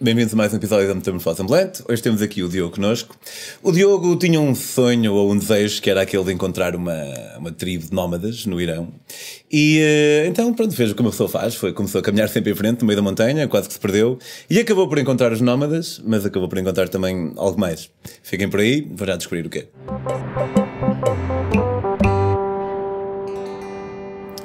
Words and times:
Bem-vindos 0.00 0.34
a 0.34 0.36
mais 0.36 0.52
um 0.52 0.56
episódio 0.56 0.88
da 0.88 0.94
Metamorfose 0.94 1.40
Ambulante. 1.40 1.84
Hoje 1.88 2.02
temos 2.02 2.20
aqui 2.20 2.42
o 2.42 2.48
Diogo 2.48 2.74
connosco. 2.74 3.16
O 3.62 3.70
Diogo 3.70 4.16
tinha 4.16 4.40
um 4.40 4.52
sonho 4.52 5.14
ou 5.14 5.30
um 5.30 5.38
desejo 5.38 5.80
que 5.80 5.88
era 5.88 6.02
aquele 6.02 6.24
de 6.24 6.32
encontrar 6.32 6.74
uma, 6.74 6.96
uma 7.38 7.52
tribo 7.52 7.86
de 7.86 7.92
nómadas 7.92 8.44
no 8.44 8.60
Irão. 8.60 8.92
E 9.50 9.78
eh, 9.78 10.26
então, 10.26 10.52
pronto, 10.52 10.74
fez 10.74 10.90
o 10.90 10.96
que 10.96 11.00
uma 11.00 11.10
pessoa 11.10 11.28
faz. 11.28 11.54
Foi, 11.54 11.72
começou 11.72 12.00
a 12.00 12.02
caminhar 12.02 12.28
sempre 12.28 12.50
em 12.50 12.54
frente, 12.56 12.80
no 12.80 12.88
meio 12.88 12.96
da 12.96 13.02
montanha, 13.02 13.46
quase 13.46 13.68
que 13.68 13.74
se 13.74 13.80
perdeu. 13.80 14.18
E 14.50 14.58
acabou 14.58 14.88
por 14.88 14.98
encontrar 14.98 15.32
os 15.32 15.40
nómadas, 15.40 16.02
mas 16.04 16.26
acabou 16.26 16.48
por 16.48 16.58
encontrar 16.58 16.88
também 16.88 17.32
algo 17.36 17.58
mais. 17.58 17.88
Fiquem 18.20 18.50
por 18.50 18.58
aí, 18.58 18.86
vou 18.96 19.06
já 19.06 19.14
descobrir 19.14 19.46
o 19.46 19.50
quê. 19.50 19.68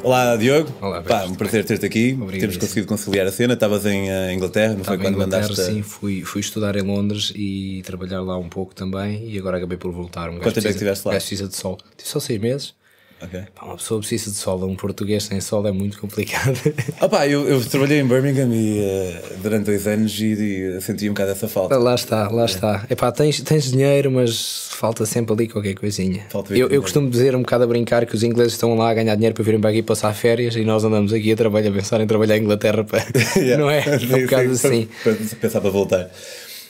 Olá, 0.04 0.36
Diogo. 0.38 0.72
Olá, 0.82 1.02
Pá, 1.02 1.26
um 1.26 1.36
prazer 1.36 1.64
ter-te 1.66 1.86
aqui. 1.86 2.14
Obrigado. 2.20 2.40
Temos 2.42 2.58
conseguido 2.58 2.88
conciliar 2.88 3.28
a 3.28 3.32
cena. 3.32 3.54
Estavas 3.54 3.86
em 3.86 4.10
eh, 4.10 4.34
Inglaterra, 4.34 4.74
não 4.76 4.84
foi 4.84 4.96
Estava 4.96 4.96
em 4.96 5.14
quando 5.14 5.14
Inglaterra, 5.28 5.50
mandaste. 5.50 5.74
sim, 5.74 5.82
fui, 5.82 6.24
fui 6.24 6.42
estudar 6.42 6.76
em 6.76 6.82
Londres 6.82 7.32
e 7.36 7.82
trabalhar 7.86 8.22
lá 8.22 8.38
um 8.38 8.48
pouco 8.50 8.74
também 8.74 9.30
e 9.30 9.38
agora 9.38 9.58
acabei 9.58 9.78
por 9.78 9.92
voltar. 9.92 10.30
Um 10.30 10.40
Quanto 10.40 10.56
tempo 10.56 10.60
é 10.60 10.62
que 10.62 10.68
estiveste 10.70 11.06
lá? 11.06 11.12
um 11.12 11.14
gajo 11.16 11.26
precisa 11.26 11.48
de 11.48 11.56
sol. 11.56 11.78
Tive 11.98 12.10
só 12.10 12.20
seis 12.20 12.40
meses. 12.40 12.74
Ok. 13.22 13.42
Pá, 13.54 13.66
uma 13.66 13.76
pessoa 13.76 14.00
precisa 14.00 14.32
de 14.32 14.38
sol, 14.38 14.64
um 14.66 14.76
português 14.76 15.24
sem 15.24 15.42
sol 15.42 15.68
é 15.68 15.72
muito 15.72 16.00
complicado. 16.00 16.58
Opa, 17.02 17.28
eu, 17.28 17.48
eu 17.48 17.64
trabalhei 17.66 18.00
em 18.00 18.08
Birmingham 18.08 18.50
e, 18.54 18.80
eh, 18.80 19.22
durante 19.42 19.66
dois 19.66 19.86
anos 19.88 20.18
e, 20.20 20.34
e 20.34 20.82
senti 20.82 21.10
um 21.10 21.14
bocado 21.14 21.32
essa 21.32 21.48
falta. 21.48 21.78
lá 21.78 21.96
está, 21.96 22.30
lá 22.30 22.46
está. 22.46 22.86
Epá, 22.90 23.12
tens, 23.12 23.42
tens 23.42 23.72
dinheiro, 23.72 24.10
mas 24.10 24.70
falta 24.72 25.06
sempre 25.06 25.34
ali 25.34 25.48
qualquer 25.48 25.76
coisinha. 25.76 26.26
Falta 26.30 26.56
eu, 26.56 26.70
eu 26.70 26.82
costumo 26.82 27.10
dizer 27.10 27.36
um 27.36 27.42
bocado 27.42 27.66
a 27.66 27.68
brincar 27.68 28.06
que 28.06 28.16
os 28.16 28.24
ingleses 28.24 28.54
estão 28.54 28.76
lá 28.76 28.90
a 28.90 28.94
ganhar 28.94 29.16
dinheiro 29.16 29.36
para 29.36 29.44
virem 29.44 29.60
para 29.60 29.70
aqui 29.72 29.84
passar 29.84 30.14
férias 30.14 30.56
e 30.56 30.64
nós 30.64 30.84
andamos 30.84 31.12
aqui 31.12 31.34
a 31.34 31.36
trabalhar, 31.36 31.70
a 31.70 31.74
pensar 31.74 32.00
em 32.00 32.08
trabalhar 32.08 32.38
em 32.38 32.42
Inglaterra 32.42 32.84
para. 32.84 33.00
Yeah. 33.40 33.58
Não 33.58 33.70
é? 33.70 33.80
É 33.90 34.00
Sim, 34.00 34.14
um 34.14 34.22
bocado 34.24 34.56
sim, 34.56 34.68
assim. 34.68 34.90
Para, 35.04 35.14
para 35.14 35.36
pensar 35.38 35.62
para 35.62 35.70
voltar. 35.70 36.10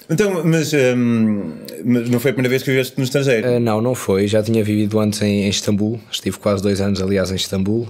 Então, 0.09 0.43
mas, 0.43 0.73
hum, 0.73 1.51
mas 1.85 2.09
não 2.09 2.19
foi 2.19 2.31
a 2.31 2.33
primeira 2.33 2.49
vez 2.49 2.63
que 2.63 2.71
viveste 2.71 2.97
no 2.97 3.03
estrangeiro? 3.03 3.47
Uh, 3.47 3.59
não, 3.59 3.79
não 3.81 3.93
foi. 3.93 4.27
Já 4.27 4.41
tinha 4.41 4.63
vivido 4.63 4.99
antes 4.99 5.21
em, 5.21 5.43
em 5.43 5.49
Istambul. 5.49 5.99
Estive 6.11 6.37
quase 6.39 6.63
dois 6.63 6.81
anos, 6.81 7.01
aliás, 7.01 7.31
em 7.31 7.35
Istambul. 7.35 7.87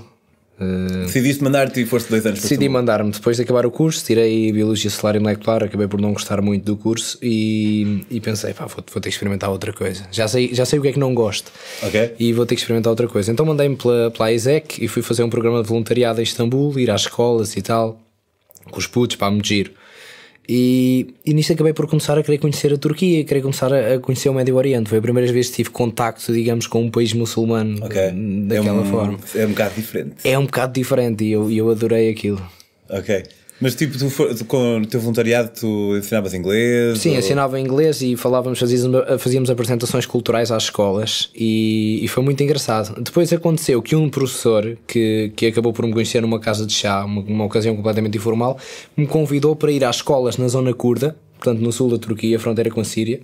Uh, 0.60 1.06
Decidiste 1.06 1.42
mandar-te 1.42 1.80
e 1.80 1.86
foste 1.86 2.10
dois 2.10 2.26
anos 2.26 2.42
decidi 2.42 2.68
mandar-me 2.68 3.12
depois 3.12 3.38
de 3.38 3.44
acabar 3.44 3.66
o 3.66 3.72
curso. 3.72 4.04
Tirei 4.04 4.52
Biologia 4.52 4.90
Celular 4.90 5.16
e 5.16 5.20
Molecular. 5.20 5.64
Acabei 5.64 5.88
por 5.88 6.02
não 6.02 6.12
gostar 6.12 6.42
muito 6.42 6.66
do 6.66 6.76
curso 6.76 7.18
e, 7.22 8.04
e 8.12 8.20
pensei, 8.20 8.54
pá, 8.54 8.66
vou, 8.66 8.84
vou 8.92 9.02
ter 9.02 9.08
que 9.08 9.16
experimentar 9.16 9.50
outra 9.50 9.72
coisa. 9.72 10.06
Já 10.12 10.28
sei, 10.28 10.54
já 10.54 10.66
sei 10.66 10.78
o 10.78 10.82
que 10.82 10.90
é 10.90 10.92
que 10.92 11.00
não 11.00 11.14
gosto 11.14 11.50
Ok. 11.82 12.16
e 12.20 12.34
vou 12.34 12.46
ter 12.46 12.56
que 12.56 12.62
experimentar 12.62 12.90
outra 12.92 13.08
coisa. 13.08 13.32
Então 13.32 13.46
mandei-me 13.46 13.78
pela, 13.78 14.12
pela 14.12 14.34
ISEC 14.34 14.84
e 14.84 14.90
fui 14.90 15.02
fazer 15.02 15.24
um 15.24 15.30
programa 15.30 15.62
de 15.64 15.70
voluntariado 15.70 16.20
em 16.20 16.24
Istambul, 16.24 16.78
ir 16.78 16.92
às 16.92 17.02
escolas 17.04 17.56
e 17.56 17.62
tal, 17.62 17.98
com 18.70 18.78
os 18.80 18.86
putos, 18.86 19.16
para 19.16 19.32
me 19.32 19.40
giro. 19.42 19.72
E, 20.52 21.14
e 21.24 21.32
nisso 21.32 21.54
acabei 21.54 21.74
por 21.74 21.86
começar 21.88 22.18
a 22.18 22.24
querer 22.24 22.40
conhecer 22.40 22.74
a 22.74 22.78
Turquia, 22.78 23.24
querer 23.24 23.42
começar 23.42 23.72
a, 23.72 24.00
conhecer 24.00 24.30
o 24.30 24.34
Médio 24.34 24.56
Oriente. 24.56 24.90
Foi 24.90 24.98
a 24.98 25.02
primeira 25.02 25.32
vez 25.32 25.48
que 25.50 25.58
tive 25.58 25.70
contacto, 25.70 26.34
digamos, 26.34 26.66
com 26.66 26.82
um 26.82 26.90
país 26.90 27.14
muçulmano 27.14 27.86
Ok. 27.86 28.12
daquela 28.48 28.80
é 28.80 28.82
um, 28.82 28.86
forma. 28.86 29.20
É 29.36 29.46
um 29.46 29.50
bocado 29.50 29.76
diferente. 29.76 30.16
É 30.24 30.40
um 30.40 30.46
bocado 30.48 30.74
diferente 30.74 31.24
e 31.24 31.32
eu, 31.34 31.52
eu 31.52 31.70
adorei 31.70 32.10
aquilo. 32.10 32.42
Ok. 32.90 33.26
Mas 33.62 33.76
tipo, 33.76 33.98
tu, 33.98 34.10
tu 34.36 34.46
com 34.46 34.78
o 34.78 34.86
teu 34.86 35.00
voluntariado 35.02 35.52
tu 35.60 35.96
ensinavas 35.98 36.34
inglês? 36.34 37.00
Sim, 37.00 37.12
ou- 37.12 37.18
ensinava 37.20 37.60
inglês 37.60 38.02
e 38.02 38.16
falávamos, 38.16 38.58
fazíamos, 38.60 39.22
fazíamos 39.22 39.50
apresentações 39.50 40.06
culturais 40.06 40.50
às 40.52 40.64
escolas 40.64 41.30
e, 41.36 42.00
e 42.02 42.08
foi 42.08 42.24
muito 42.24 42.42
engraçado. 42.42 43.02
Depois 43.02 43.32
aconteceu 43.34 43.82
que 43.82 43.96
um 43.96 44.10
professor 44.10 44.78
que, 44.88 45.34
que 45.36 45.48
acabou 45.48 45.74
por 45.74 45.86
me 45.86 45.92
conhecer 45.92 46.22
numa 46.22 46.40
casa 46.40 46.66
de 46.66 46.72
chá, 46.72 47.04
uma, 47.04 47.22
uma 47.22 47.46
ocasião 47.46 47.76
completamente 47.76 48.18
informal, 48.18 48.58
me 48.96 49.06
convidou 49.06 49.56
para 49.56 49.72
ir 49.72 49.84
às 49.84 49.98
escolas 49.98 50.38
na 50.38 50.48
zona 50.48 50.74
curda, 50.74 51.18
portanto 51.38 51.60
no 51.60 51.72
sul 51.74 51.90
da 51.90 51.98
Turquia, 51.98 52.40
fronteira 52.40 52.70
com 52.70 52.80
a 52.80 52.86
Síria. 52.86 53.20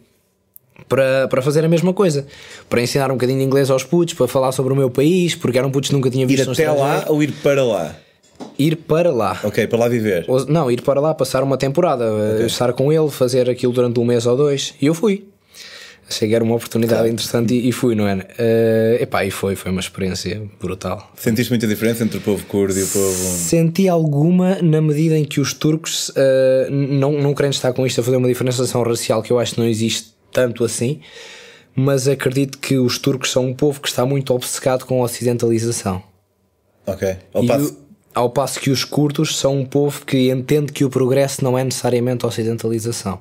Para, 0.89 1.29
para 1.29 1.41
fazer 1.41 1.63
a 1.63 1.69
mesma 1.69 1.93
coisa, 1.93 2.27
para 2.69 2.81
ensinar 2.81 3.09
um 3.09 3.13
bocadinho 3.13 3.39
de 3.39 3.45
inglês 3.45 3.69
aos 3.71 3.85
putos, 3.85 4.13
para 4.13 4.27
falar 4.27 4.51
sobre 4.51 4.73
o 4.73 4.75
meu 4.75 4.89
país, 4.89 5.33
porque 5.33 5.57
eram 5.57 5.71
putos 5.71 5.89
que 5.89 5.95
nunca 5.95 6.09
tinham 6.11 6.29
Ir 6.29 6.35
visto 6.35 6.47
no 6.47 6.51
até 6.51 6.69
lá 6.69 7.05
ou 7.07 7.23
ir 7.23 7.31
para 7.41 7.63
lá? 7.63 7.95
Ir 8.57 8.75
para 8.77 9.11
lá. 9.11 9.39
Ok, 9.43 9.67
para 9.67 9.79
lá 9.79 9.87
viver. 9.87 10.25
Ou- 10.27 10.45
não, 10.45 10.69
ir 10.71 10.81
para 10.81 10.99
lá, 10.99 11.13
passar 11.13 11.43
uma 11.43 11.57
temporada, 11.57 12.05
eh, 12.39 12.45
estar 12.45 12.71
com 12.73 12.91
ele, 12.91 13.09
fazer 13.09 13.49
aquilo 13.49 13.73
durante 13.73 13.99
um 13.99 14.05
mês 14.05 14.25
ou 14.25 14.35
dois. 14.37 14.73
E 14.81 14.85
eu 14.85 14.93
fui. 14.93 15.25
Achei 16.07 16.27
que 16.29 16.35
era 16.35 16.43
uma 16.43 16.53
oportunidade 16.55 17.09
interessante 17.09 17.53
e, 17.55 17.67
e 17.67 17.71
fui, 17.71 17.95
não 17.95 18.07
é? 18.07 18.25
Eh, 18.37 18.99
epá, 19.01 19.25
e 19.25 19.31
foi, 19.31 19.55
foi 19.55 19.71
uma 19.71 19.79
experiência 19.81 20.39
brutal. 20.61 21.11
Sentiste 21.15 21.51
muita 21.51 21.65
diferença 21.65 22.03
entre 22.03 22.19
o 22.19 22.21
povo 22.21 22.45
curdo 22.45 22.77
e 22.79 22.83
o 22.83 22.87
povo. 22.87 23.15
Senti 23.15 23.89
alguma 23.89 24.61
na 24.61 24.79
medida 24.81 25.17
em 25.17 25.25
que 25.25 25.39
os 25.41 25.53
turcos, 25.53 26.11
eh, 26.15 26.67
não, 26.69 27.11
não 27.13 27.33
querendo 27.33 27.53
estar 27.53 27.73
com 27.73 27.85
isto 27.87 28.01
a 28.01 28.03
fazer 28.03 28.17
uma 28.17 28.27
diferenciação 28.27 28.83
racial 28.83 29.23
que 29.23 29.31
eu 29.31 29.39
acho 29.39 29.55
que 29.55 29.59
não 29.59 29.67
existe 29.67 30.13
tanto 30.31 30.63
assim, 30.63 30.99
mas 31.75 32.07
acredito 32.07 32.59
que 32.59 32.77
os 32.77 32.99
turcos 32.99 33.31
são 33.31 33.47
um 33.47 33.53
povo 33.55 33.81
que 33.81 33.87
está 33.87 34.05
muito 34.05 34.31
obcecado 34.31 34.85
com 34.85 35.01
a 35.01 35.05
ocidentalização. 35.05 36.03
Ok. 36.85 37.15
Ao 37.33 37.43
passo. 37.47 37.84
Ao 38.15 38.29
passo 38.29 38.59
que 38.59 38.69
os 38.71 38.83
curdos 38.83 39.37
são 39.37 39.59
um 39.59 39.65
povo 39.65 40.05
que 40.05 40.31
entende 40.31 40.71
que 40.71 40.83
o 40.85 40.89
progresso 40.89 41.43
não 41.43 41.57
é 41.57 41.63
necessariamente 41.63 42.25
a 42.25 42.29
ocidentalização. 42.29 43.19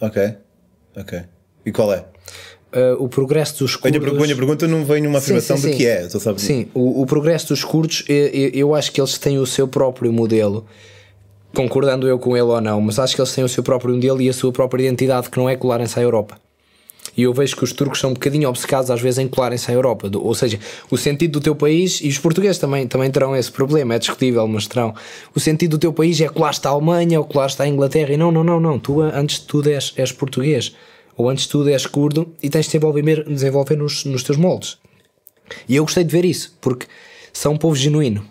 Ok. 0.00 0.34
Ok. 0.96 1.20
E 1.64 1.70
qual 1.72 1.92
é? 1.92 2.04
Uh, 2.74 3.02
o 3.04 3.08
progresso 3.08 3.58
dos 3.60 3.78
Venha, 3.82 4.00
curdos. 4.00 4.18
venha 4.20 4.34
pergunta, 4.34 4.66
não 4.66 4.84
vem 4.84 5.06
uma 5.06 5.20
Sim, 5.20 5.24
afirmação 5.36 5.56
sim, 5.58 5.70
do 5.70 5.76
que 5.76 5.86
é. 5.86 6.08
Sabes 6.08 6.42
Sim, 6.42 6.68
o, 6.74 7.02
o 7.02 7.06
progresso 7.06 7.48
dos 7.48 7.62
curdos, 7.64 8.02
eu, 8.08 8.16
eu- 8.28 8.50
eu 8.54 8.74
acho 8.74 8.90
que 8.90 9.00
eles 9.00 9.16
têm 9.18 9.38
o 9.38 9.46
seu 9.46 9.68
próprio 9.68 10.10
modelo, 10.12 10.66
concordando 11.54 12.08
eu 12.08 12.18
com 12.18 12.34
ele 12.36 12.46
ou 12.46 12.60
não, 12.60 12.80
mas 12.80 12.98
acho 12.98 13.14
que 13.14 13.20
eles 13.20 13.32
têm 13.34 13.44
o 13.44 13.48
seu 13.48 13.62
próprio 13.62 13.94
modelo 13.94 14.20
e 14.22 14.28
a 14.28 14.32
sua 14.32 14.50
própria 14.52 14.82
identidade, 14.84 15.28
que 15.28 15.36
não 15.38 15.48
é 15.48 15.54
colarem-se 15.56 15.98
à 15.98 16.02
Europa. 16.02 16.38
E 17.16 17.22
eu 17.22 17.32
vejo 17.32 17.56
que 17.56 17.64
os 17.64 17.72
turcos 17.72 18.00
são 18.00 18.10
um 18.10 18.14
bocadinho 18.14 18.48
obcecados 18.48 18.90
às 18.90 19.00
vezes 19.00 19.18
em 19.18 19.28
colarem-se 19.28 19.70
à 19.70 19.74
Europa. 19.74 20.10
Ou 20.14 20.34
seja, 20.34 20.58
o 20.90 20.96
sentido 20.96 21.32
do 21.32 21.40
teu 21.40 21.54
país, 21.54 22.00
e 22.02 22.08
os 22.08 22.18
portugueses 22.18 22.58
também, 22.58 22.86
também 22.86 23.10
terão 23.10 23.36
esse 23.36 23.52
problema, 23.52 23.94
é 23.94 23.98
discutível, 23.98 24.46
mas 24.48 24.66
terão. 24.66 24.94
O 25.34 25.40
sentido 25.40 25.72
do 25.72 25.78
teu 25.78 25.92
país 25.92 26.20
é 26.20 26.28
colar-te 26.28 26.66
à 26.66 26.70
Alemanha 26.70 27.18
ou 27.18 27.26
colar-te 27.26 27.60
à 27.60 27.68
Inglaterra. 27.68 28.14
E 28.14 28.16
não, 28.16 28.32
não, 28.32 28.42
não, 28.42 28.58
não. 28.58 28.78
Tu 28.78 29.00
antes 29.02 29.40
de 29.40 29.46
tudo 29.46 29.68
és, 29.68 29.92
és 29.96 30.10
português. 30.10 30.74
Ou 31.16 31.28
antes 31.28 31.44
de 31.44 31.50
tudo 31.50 31.68
és 31.68 31.84
curdo 31.86 32.32
e 32.42 32.48
tens 32.48 32.66
de 32.66 32.72
desenvolver, 32.72 33.24
desenvolver 33.24 33.76
nos, 33.76 34.04
nos 34.04 34.22
teus 34.22 34.38
moldes. 34.38 34.78
E 35.68 35.76
eu 35.76 35.84
gostei 35.84 36.04
de 36.04 36.10
ver 36.10 36.24
isso, 36.24 36.56
porque 36.60 36.86
são 37.32 37.52
um 37.52 37.58
povo 37.58 37.76
genuíno. 37.76 38.24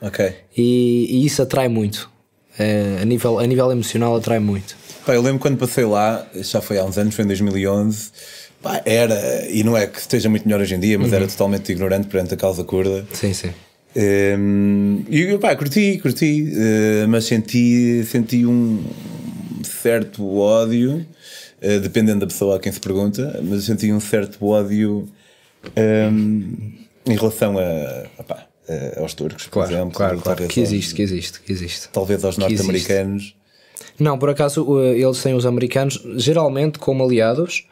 Ok. 0.00 0.34
E, 0.56 1.06
e 1.10 1.26
isso 1.26 1.42
atrai 1.42 1.68
muito. 1.68 2.10
Eh, 2.58 2.98
a, 3.00 3.04
nível, 3.04 3.38
a 3.38 3.46
nível 3.46 3.70
emocional 3.70 4.16
atrai 4.16 4.38
muito. 4.38 4.76
Pá, 5.04 5.14
eu 5.14 5.22
lembro 5.22 5.40
quando 5.40 5.56
passei 5.58 5.84
lá, 5.84 6.26
já 6.34 6.60
foi 6.60 6.78
há 6.78 6.84
uns 6.84 6.96
anos, 6.96 7.14
foi 7.14 7.24
em 7.24 7.28
2011. 7.28 8.10
Pá, 8.62 8.80
era, 8.84 9.46
e 9.50 9.64
não 9.64 9.76
é 9.76 9.86
que 9.86 9.98
esteja 9.98 10.28
muito 10.28 10.44
melhor 10.46 10.60
hoje 10.60 10.74
em 10.74 10.80
dia, 10.80 10.96
mas 10.98 11.08
Uhum. 11.10 11.16
era 11.16 11.26
totalmente 11.26 11.72
ignorante 11.72 12.06
perante 12.06 12.34
a 12.34 12.36
causa 12.36 12.62
curda. 12.62 13.04
Sim, 13.12 13.32
sim. 13.34 13.50
Ehm, 13.96 15.00
e 15.10 15.36
pá, 15.38 15.54
curti, 15.56 15.98
curti, 16.00 16.52
eh, 16.56 17.06
mas 17.08 17.24
senti, 17.24 18.04
senti 18.04 18.46
um 18.46 18.82
certo 19.64 20.24
ódio, 20.38 21.04
eh, 21.60 21.78
dependendo 21.80 22.20
da 22.20 22.26
pessoa 22.26 22.56
a 22.56 22.60
quem 22.60 22.70
se 22.72 22.80
pergunta, 22.80 23.40
mas 23.42 23.64
senti 23.64 23.92
um 23.92 24.00
certo 24.00 24.46
ódio 24.46 25.08
ehm, 25.76 26.54
em 27.04 27.16
relação 27.16 27.58
a, 27.58 28.06
opá, 28.18 28.46
eh, 28.68 28.94
aos 28.98 29.12
turcos, 29.14 29.44
por 29.44 29.50
Claro, 29.50 29.72
exemplo. 29.72 29.92
claro, 29.92 30.18
claro. 30.20 30.46
Que 30.48 30.60
existe, 30.60 30.94
que 30.94 31.02
existe, 31.02 31.40
que 31.40 31.52
existe. 31.52 31.88
Talvez 31.88 32.24
aos 32.24 32.38
norte-americanos. 32.38 33.34
Não, 33.98 34.18
por 34.18 34.30
acaso 34.30 34.64
uh, 34.64 34.94
eles 34.94 35.22
têm 35.22 35.34
os 35.34 35.46
americanos, 35.46 36.02
geralmente 36.16 36.78
como 36.78 37.04
aliados, 37.04 37.66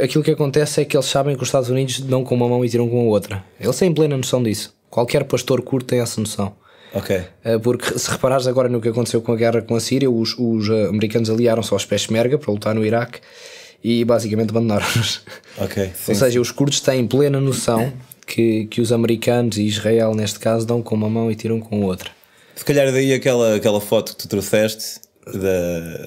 aquilo 0.00 0.24
que 0.24 0.30
acontece 0.30 0.80
é 0.80 0.84
que 0.84 0.96
eles 0.96 1.06
sabem 1.06 1.36
que 1.36 1.42
os 1.42 1.48
Estados 1.48 1.68
Unidos 1.68 2.00
dão 2.00 2.24
com 2.24 2.34
uma 2.34 2.48
mão 2.48 2.64
e 2.64 2.68
tiram 2.68 2.88
com 2.88 3.00
a 3.00 3.04
outra. 3.04 3.44
Eles 3.60 3.76
têm 3.78 3.92
plena 3.92 4.16
noção 4.16 4.42
disso. 4.42 4.74
Qualquer 4.90 5.24
pastor 5.24 5.62
curto 5.62 5.86
tem 5.86 6.00
essa 6.00 6.20
noção. 6.20 6.54
Ok. 6.92 7.16
Uh, 7.16 7.60
Porque 7.60 7.98
se 7.98 8.10
reparares 8.10 8.46
agora 8.46 8.68
no 8.68 8.80
que 8.80 8.88
aconteceu 8.88 9.20
com 9.20 9.32
a 9.32 9.36
guerra 9.36 9.60
com 9.60 9.74
a 9.74 9.80
Síria, 9.80 10.10
os, 10.10 10.34
os 10.38 10.68
uh, 10.68 10.88
americanos 10.88 11.28
aliaram-se 11.28 11.72
aos 11.72 11.84
Peshmerga 11.84 12.38
para 12.38 12.52
lutar 12.52 12.74
no 12.74 12.84
Iraque 12.84 13.20
e 13.82 14.04
basicamente 14.04 14.50
abandonaram-nos. 14.50 15.22
Ok. 15.58 15.90
Sim, 15.94 16.12
Ou 16.12 16.14
seja, 16.14 16.38
os 16.38 16.50
curdos 16.50 16.80
têm 16.80 17.06
plena 17.06 17.40
noção 17.40 17.90
que, 18.26 18.66
que 18.66 18.82
os 18.82 18.92
americanos 18.92 19.56
e 19.56 19.62
Israel, 19.62 20.14
neste 20.14 20.38
caso, 20.38 20.66
dão 20.66 20.82
com 20.82 20.94
uma 20.94 21.08
mão 21.08 21.30
e 21.30 21.34
tiram 21.34 21.58
com 21.60 21.82
a 21.82 21.86
outra. 21.86 22.10
Se 22.54 22.62
calhar 22.62 22.92
daí 22.92 23.14
aquela, 23.14 23.54
aquela 23.54 23.80
foto 23.80 24.12
que 24.12 24.18
tu 24.18 24.28
trouxeste 24.28 25.00
da, 25.26 25.38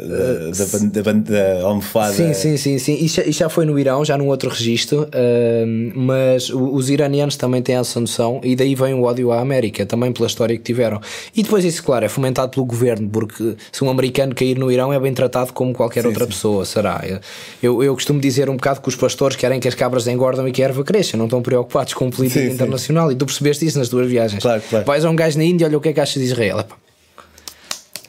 da, 0.07 0.51
da, 0.91 1.03
ban- 1.03 1.19
da, 1.19 1.53
da 1.59 1.65
almofada. 1.65 2.13
Sim, 2.13 2.33
sim, 2.33 2.55
sim, 2.57 2.79
sim. 2.79 2.97
Isso, 3.03 3.21
já- 3.31 3.49
foi 3.49 3.65
no 3.65 3.77
Irão, 3.77 4.05
já 4.05 4.17
num 4.17 4.27
outro 4.27 4.49
registro, 4.49 5.07
ahm, 5.13 5.91
mas 5.93 6.49
os 6.49 6.89
iranianos 6.89 7.35
também 7.35 7.61
têm 7.61 7.75
essa 7.75 7.99
noção 7.99 8.39
e 8.43 8.55
daí 8.55 8.75
vem 8.75 8.93
o 8.93 9.03
ódio 9.03 9.31
à 9.31 9.41
América, 9.41 9.85
também 9.85 10.11
pela 10.13 10.27
história 10.27 10.55
que 10.55 10.63
tiveram. 10.63 11.01
E 11.35 11.43
depois 11.43 11.65
isso, 11.65 11.83
claro, 11.83 12.05
é 12.05 12.09
fomentado 12.09 12.51
pelo 12.51 12.65
governo, 12.65 13.09
porque 13.09 13.55
se 13.71 13.83
um 13.83 13.89
americano 13.89 14.33
cair 14.33 14.57
no 14.57 14.71
Irão 14.71 14.93
é 14.93 14.99
bem 14.99 15.13
tratado 15.13 15.51
como 15.53 15.73
qualquer 15.73 16.05
outra 16.05 16.25
pessoa, 16.25 16.63
será? 16.65 17.03
Eu, 17.61 17.83
eu 17.83 17.93
costumo 17.93 18.19
dizer 18.21 18.49
um 18.49 18.55
bocado 18.55 18.79
que 18.81 18.87
os 18.87 18.95
pastores 18.95 19.35
querem 19.35 19.59
que 19.59 19.67
as 19.67 19.75
cabras 19.75 20.07
engordam 20.07 20.47
e 20.47 20.51
que 20.51 20.61
a 20.63 20.65
erva 20.65 20.83
cresça, 20.83 21.17
não 21.17 21.25
estão 21.25 21.41
preocupados 21.41 21.93
com 21.93 22.09
política 22.09 22.39
internacional 22.45 23.11
e 23.11 23.15
tu 23.15 23.25
percebeste 23.25 23.65
isso 23.65 23.77
nas 23.77 23.89
tuas 23.89 24.07
viagens. 24.07 24.41
Claro, 24.41 24.61
claro. 24.69 24.85
Vais 24.85 25.03
a 25.03 25.09
um 25.09 25.15
gajo 25.15 25.37
na 25.37 25.43
Índia, 25.43 25.67
olha 25.67 25.77
o 25.77 25.81
que 25.81 25.89
é 25.89 25.93
que 25.93 25.99
achas 25.99 26.21
de 26.21 26.29
Israel. 26.29 26.59
Epá, 26.59 26.75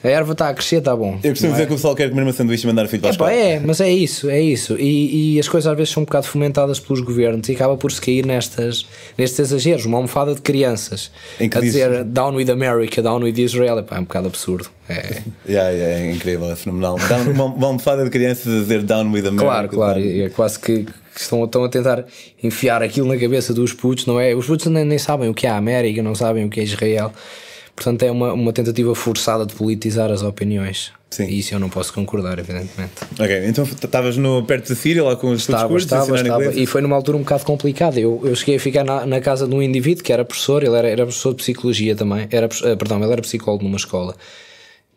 A 0.03 0.07
erva 0.07 0.31
está 0.31 0.49
a 0.49 0.53
crescer, 0.53 0.77
está 0.77 0.95
bom. 0.95 1.19
Eu 1.23 1.29
costumo 1.31 1.51
dizer 1.51 1.67
que 1.67 1.73
o 1.73 1.75
pessoal 1.75 1.93
quer 1.95 2.09
comer 2.09 2.23
uma 2.23 2.33
sanduíche 2.33 2.63
e 2.63 2.67
mandar 2.67 2.85
o 2.85 2.89
filho 2.89 3.01
para 3.01 3.11
escola. 3.11 3.31
é, 3.31 3.59
mas 3.59 3.79
é 3.79 3.91
isso, 3.91 4.29
é 4.31 4.41
isso. 4.41 4.75
E, 4.79 5.35
e 5.35 5.39
as 5.39 5.47
coisas 5.47 5.71
às 5.71 5.77
vezes 5.77 5.93
são 5.93 6.01
um 6.01 6.05
bocado 6.05 6.25
fomentadas 6.27 6.79
pelos 6.79 7.01
governos 7.01 7.47
e 7.49 7.51
acaba 7.51 7.77
por 7.77 7.91
se 7.91 8.01
cair 8.01 8.25
nestas, 8.25 8.85
nestes 9.17 9.39
exageros. 9.39 9.85
Uma 9.85 9.97
almofada 9.97 10.33
de 10.33 10.41
crianças 10.41 11.11
a 11.39 11.43
diz- 11.43 11.61
dizer 11.73 12.03
down 12.03 12.33
with 12.35 12.49
America, 12.49 13.01
down 13.01 13.21
with 13.21 13.37
Israel. 13.37 13.77
Epá, 13.77 13.97
é 13.97 13.99
um 13.99 14.03
bocado 14.03 14.27
absurdo. 14.27 14.69
É, 14.89 15.21
Yeah, 15.47 15.69
yeah, 15.69 15.99
é 16.07 16.11
incrível, 16.11 16.49
é 16.51 16.55
fenomenal. 16.55 16.97
Down, 17.07 17.31
uma, 17.31 17.45
uma 17.45 17.67
almofada 17.67 18.03
de 18.03 18.09
crianças 18.09 18.47
a 18.47 18.59
dizer 18.59 18.81
down 18.81 19.05
with 19.11 19.19
America. 19.27 19.43
claro, 19.45 19.69
claro. 19.69 19.99
É 19.99 20.29
quase 20.29 20.59
que, 20.59 20.83
que 20.83 21.21
estão, 21.21 21.43
estão 21.45 21.63
a 21.63 21.69
tentar 21.69 22.05
enfiar 22.41 22.81
aquilo 22.81 23.07
na 23.07 23.17
cabeça 23.17 23.53
dos 23.53 23.71
putos, 23.71 24.07
não 24.07 24.19
é? 24.19 24.33
Os 24.33 24.47
putos 24.47 24.65
nem, 24.65 24.83
nem 24.83 24.97
sabem 24.97 25.29
o 25.29 25.33
que 25.33 25.45
é 25.45 25.49
a 25.51 25.57
América, 25.57 26.01
não 26.01 26.15
sabem 26.15 26.43
o 26.45 26.49
que 26.49 26.59
é 26.59 26.63
Israel. 26.63 27.11
Portanto, 27.81 28.03
é 28.03 28.11
uma, 28.11 28.31
uma 28.31 28.53
tentativa 28.53 28.93
forçada 28.93 29.43
de 29.43 29.55
politizar 29.55 30.11
as 30.11 30.21
opiniões. 30.21 30.91
Sim. 31.09 31.25
E 31.25 31.39
isso 31.39 31.55
eu 31.55 31.59
não 31.59 31.67
posso 31.67 31.91
concordar, 31.91 32.37
evidentemente. 32.37 32.91
Ok, 33.19 33.47
então 33.47 33.63
estavas 33.63 34.17
perto 34.45 34.69
da 34.69 34.75
Síria, 34.75 35.03
lá 35.03 35.15
com 35.15 35.31
os 35.31 35.47
teus 35.47 35.57
Estava, 35.57 35.67
cursos, 35.67 35.91
a 35.91 35.97
estava, 35.97 36.21
estava. 36.21 36.53
E 36.53 36.67
foi 36.67 36.79
numa 36.81 36.95
altura 36.95 37.17
um 37.17 37.21
bocado 37.21 37.43
complicada. 37.43 37.99
Eu, 37.99 38.21
eu 38.23 38.35
cheguei 38.35 38.57
a 38.57 38.59
ficar 38.59 38.83
na, 38.83 39.03
na 39.07 39.19
casa 39.19 39.47
de 39.47 39.55
um 39.55 39.63
indivíduo 39.63 40.03
que 40.03 40.13
era 40.13 40.23
professor, 40.23 40.63
ele 40.63 40.75
era, 40.75 40.87
era 40.87 41.03
professor 41.03 41.31
de 41.31 41.37
psicologia 41.37 41.95
também, 41.95 42.27
era, 42.29 42.47
eh, 42.63 42.75
perdão, 42.75 43.01
ele 43.03 43.11
era 43.11 43.21
psicólogo 43.23 43.63
numa 43.63 43.77
escola. 43.77 44.15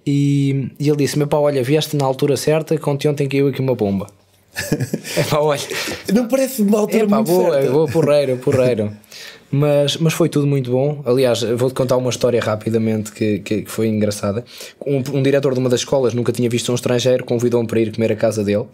E, 0.07 0.69
e 0.79 0.87
ele 0.87 0.99
disse: 0.99 1.17
Meu 1.17 1.27
pá, 1.27 1.39
olha, 1.39 1.63
vieste 1.63 1.97
na 1.97 2.05
altura 2.05 2.37
certa, 2.37 2.77
que 2.77 2.87
ontem 2.87 3.27
caiu 3.27 3.49
aqui 3.49 3.63
uma 3.63 3.75
bomba. 3.75 4.09
é 5.17 5.23
pá, 5.23 5.39
olha, 5.39 5.61
Não 6.13 6.29
parece 6.29 6.61
uma 6.61 6.81
altura 6.81 7.05
é 7.05 7.07
pá, 7.07 7.17
muito 7.17 7.29
boa, 7.29 7.55
certa. 7.55 7.71
boa, 7.71 7.89
porreiro, 7.89 8.37
porreiro. 8.37 8.93
Mas, 9.55 9.97
mas 9.99 10.13
foi 10.13 10.29
tudo 10.29 10.49
muito 10.49 10.73
bom. 10.73 11.01
Aliás, 11.07 11.43
vou-te 11.43 11.75
contar 11.75 11.97
uma 11.97 12.11
história 12.11 12.41
rapidamente 12.41 13.13
que, 13.13 13.39
que, 13.39 13.63
que 13.63 13.71
foi 13.71 13.87
engraçada. 13.87 14.45
Um, 14.85 14.97
um 15.17 15.23
diretor 15.23 15.55
de 15.55 15.61
uma 15.61 15.69
das 15.69 15.81
escolas 15.81 16.13
nunca 16.13 16.33
tinha 16.33 16.51
visto 16.51 16.73
um 16.73 16.75
estrangeiro, 16.75 17.25
convidou-me 17.25 17.69
para 17.69 17.79
ir 17.79 17.95
comer 17.95 18.11
a 18.11 18.17
casa 18.17 18.43
dele. 18.43 18.67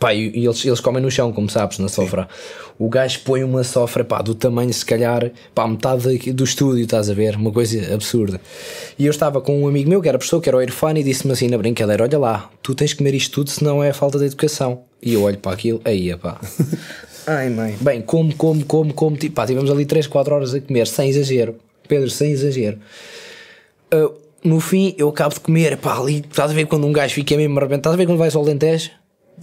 Pá, 0.00 0.12
e, 0.12 0.30
e 0.34 0.44
eles, 0.44 0.64
eles 0.66 0.80
comem 0.80 1.00
no 1.00 1.08
chão, 1.08 1.32
como 1.32 1.48
sabes, 1.48 1.78
na 1.78 1.88
sofra. 1.88 2.28
O 2.76 2.88
gajo 2.88 3.20
põe 3.24 3.44
uma 3.44 3.62
sofra, 3.62 4.04
pá, 4.04 4.20
do 4.20 4.34
tamanho, 4.34 4.72
se 4.72 4.84
calhar, 4.84 5.30
pá, 5.54 5.68
metade 5.68 6.32
do 6.32 6.42
estúdio, 6.42 6.82
estás 6.82 7.08
a 7.08 7.14
ver? 7.14 7.36
Uma 7.36 7.52
coisa 7.52 7.94
absurda. 7.94 8.40
E 8.98 9.06
eu 9.06 9.10
estava 9.10 9.40
com 9.40 9.62
um 9.62 9.68
amigo 9.68 9.88
meu, 9.88 10.02
que 10.02 10.08
era 10.08 10.18
professor, 10.18 10.40
que 10.40 10.48
era 10.48 10.58
o 10.58 10.62
Irfan, 10.62 10.98
e 10.98 11.04
disse-me 11.04 11.32
assim 11.32 11.46
na 11.46 11.56
brincadeira: 11.56 12.02
Olha 12.02 12.18
lá, 12.18 12.50
tu 12.60 12.74
tens 12.74 12.92
que 12.92 12.98
comer 12.98 13.14
isto 13.14 13.32
tudo, 13.32 13.50
senão 13.50 13.84
é 13.84 13.92
falta 13.92 14.18
de 14.18 14.24
educação. 14.24 14.82
E 15.00 15.14
eu 15.14 15.22
olho 15.22 15.38
para 15.38 15.52
aquilo, 15.52 15.80
aí, 15.84 16.14
pá. 16.16 16.40
Ai, 17.26 17.48
mãe. 17.48 17.76
Bem, 17.80 18.02
como, 18.02 18.34
como, 18.34 18.64
como, 18.64 18.92
como. 18.94 19.16
Tipo, 19.16 19.36
pá, 19.36 19.46
tivemos 19.46 19.70
ali 19.70 19.86
3, 19.86 20.06
4 20.06 20.34
horas 20.34 20.54
a 20.54 20.60
comer, 20.60 20.86
sem 20.86 21.08
exagero. 21.08 21.56
Pedro, 21.86 22.10
sem 22.10 22.32
exagero. 22.32 22.78
Uh, 23.92 24.12
no 24.44 24.60
fim, 24.60 24.94
eu 24.98 25.08
acabo 25.08 25.34
de 25.34 25.40
comer, 25.40 25.76
pá, 25.76 25.98
ali, 25.98 26.24
estás 26.28 26.50
a 26.50 26.54
ver 26.54 26.66
quando 26.66 26.86
um 26.86 26.92
gajo 26.92 27.14
fica 27.14 27.36
mesmo 27.36 27.58
arrebentado, 27.58 27.94
estás 27.94 27.94
a 27.94 27.96
ver 27.96 28.06
quando 28.06 28.18
vais 28.18 28.34
ao 28.34 28.42
Alentejo? 28.42 28.90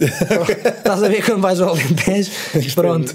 estás 0.00 1.02
a 1.02 1.08
ver 1.08 1.24
quando 1.24 1.40
vais 1.40 1.60
ao 1.60 1.70
Alentejo? 1.70 2.30
Pronto. 2.74 3.14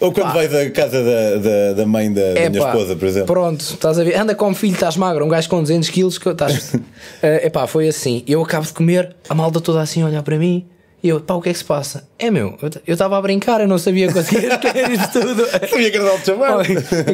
Ou 0.00 0.12
quando 0.12 0.32
vais 0.32 0.54
à 0.54 0.70
casa 0.70 1.02
da, 1.02 1.36
da, 1.36 1.72
da 1.74 1.86
mãe 1.86 2.12
da, 2.12 2.32
da 2.32 2.48
minha 2.48 2.58
Epá, 2.58 2.68
esposa, 2.68 2.96
por 2.96 3.06
exemplo. 3.06 3.26
Pronto, 3.26 3.60
estás 3.60 3.98
a 3.98 4.04
ver? 4.04 4.16
Anda 4.16 4.34
como 4.34 4.54
filho, 4.54 4.74
estás 4.74 4.96
magro, 4.96 5.24
um 5.24 5.28
gajo 5.28 5.48
com 5.48 5.60
200 5.60 5.88
quilos, 5.90 6.18
que 6.18 6.28
estás. 6.28 6.74
é 7.22 7.46
epá, 7.46 7.66
foi 7.66 7.88
assim. 7.88 8.24
Eu 8.26 8.42
acabo 8.42 8.66
de 8.66 8.72
comer, 8.72 9.14
a 9.28 9.34
malda 9.34 9.60
toda 9.60 9.80
assim 9.80 10.02
a 10.02 10.06
olhar 10.06 10.22
para 10.22 10.38
mim. 10.38 10.66
E 11.02 11.08
eu, 11.08 11.20
pá, 11.20 11.34
o 11.34 11.42
que 11.42 11.48
é 11.48 11.52
que 11.52 11.58
se 11.58 11.64
passa? 11.64 12.08
É 12.16 12.30
meu, 12.30 12.56
eu 12.86 12.92
estava 12.92 13.18
a 13.18 13.20
brincar, 13.22 13.60
eu 13.60 13.66
não 13.66 13.76
sabia 13.76 14.06
que 14.06 14.14
conseguia 14.14 14.52
escrever 14.54 14.90
isto 14.92 15.20
tudo. 15.20 15.44
Sabia 15.68 15.90
que 15.90 15.96
era 15.96 16.16
de 16.16 16.24
chamar. 16.24 16.56
Oi, 16.58 16.66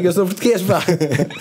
eu 0.05 0.13
sou 0.13 0.27
português, 0.27 0.61
pá. 0.61 0.83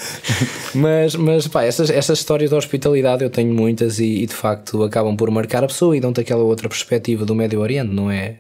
mas, 0.73 1.15
mas 1.15 1.47
pá, 1.47 1.63
essas, 1.63 1.89
essas 1.89 2.19
histórias 2.19 2.49
de 2.49 2.55
hospitalidade 2.55 3.23
eu 3.23 3.29
tenho 3.29 3.53
muitas 3.53 3.99
e, 3.99 4.23
e, 4.23 4.25
de 4.25 4.33
facto 4.33 4.83
acabam 4.83 5.15
por 5.15 5.29
marcar 5.31 5.63
a 5.63 5.67
pessoa 5.67 5.95
e 5.95 5.99
dão-te 5.99 6.21
aquela 6.21 6.44
outra 6.44 6.69
perspectiva 6.69 7.25
do 7.25 7.35
Médio 7.35 7.59
Oriente, 7.59 7.94
não 7.94 8.09
é? 8.09 8.35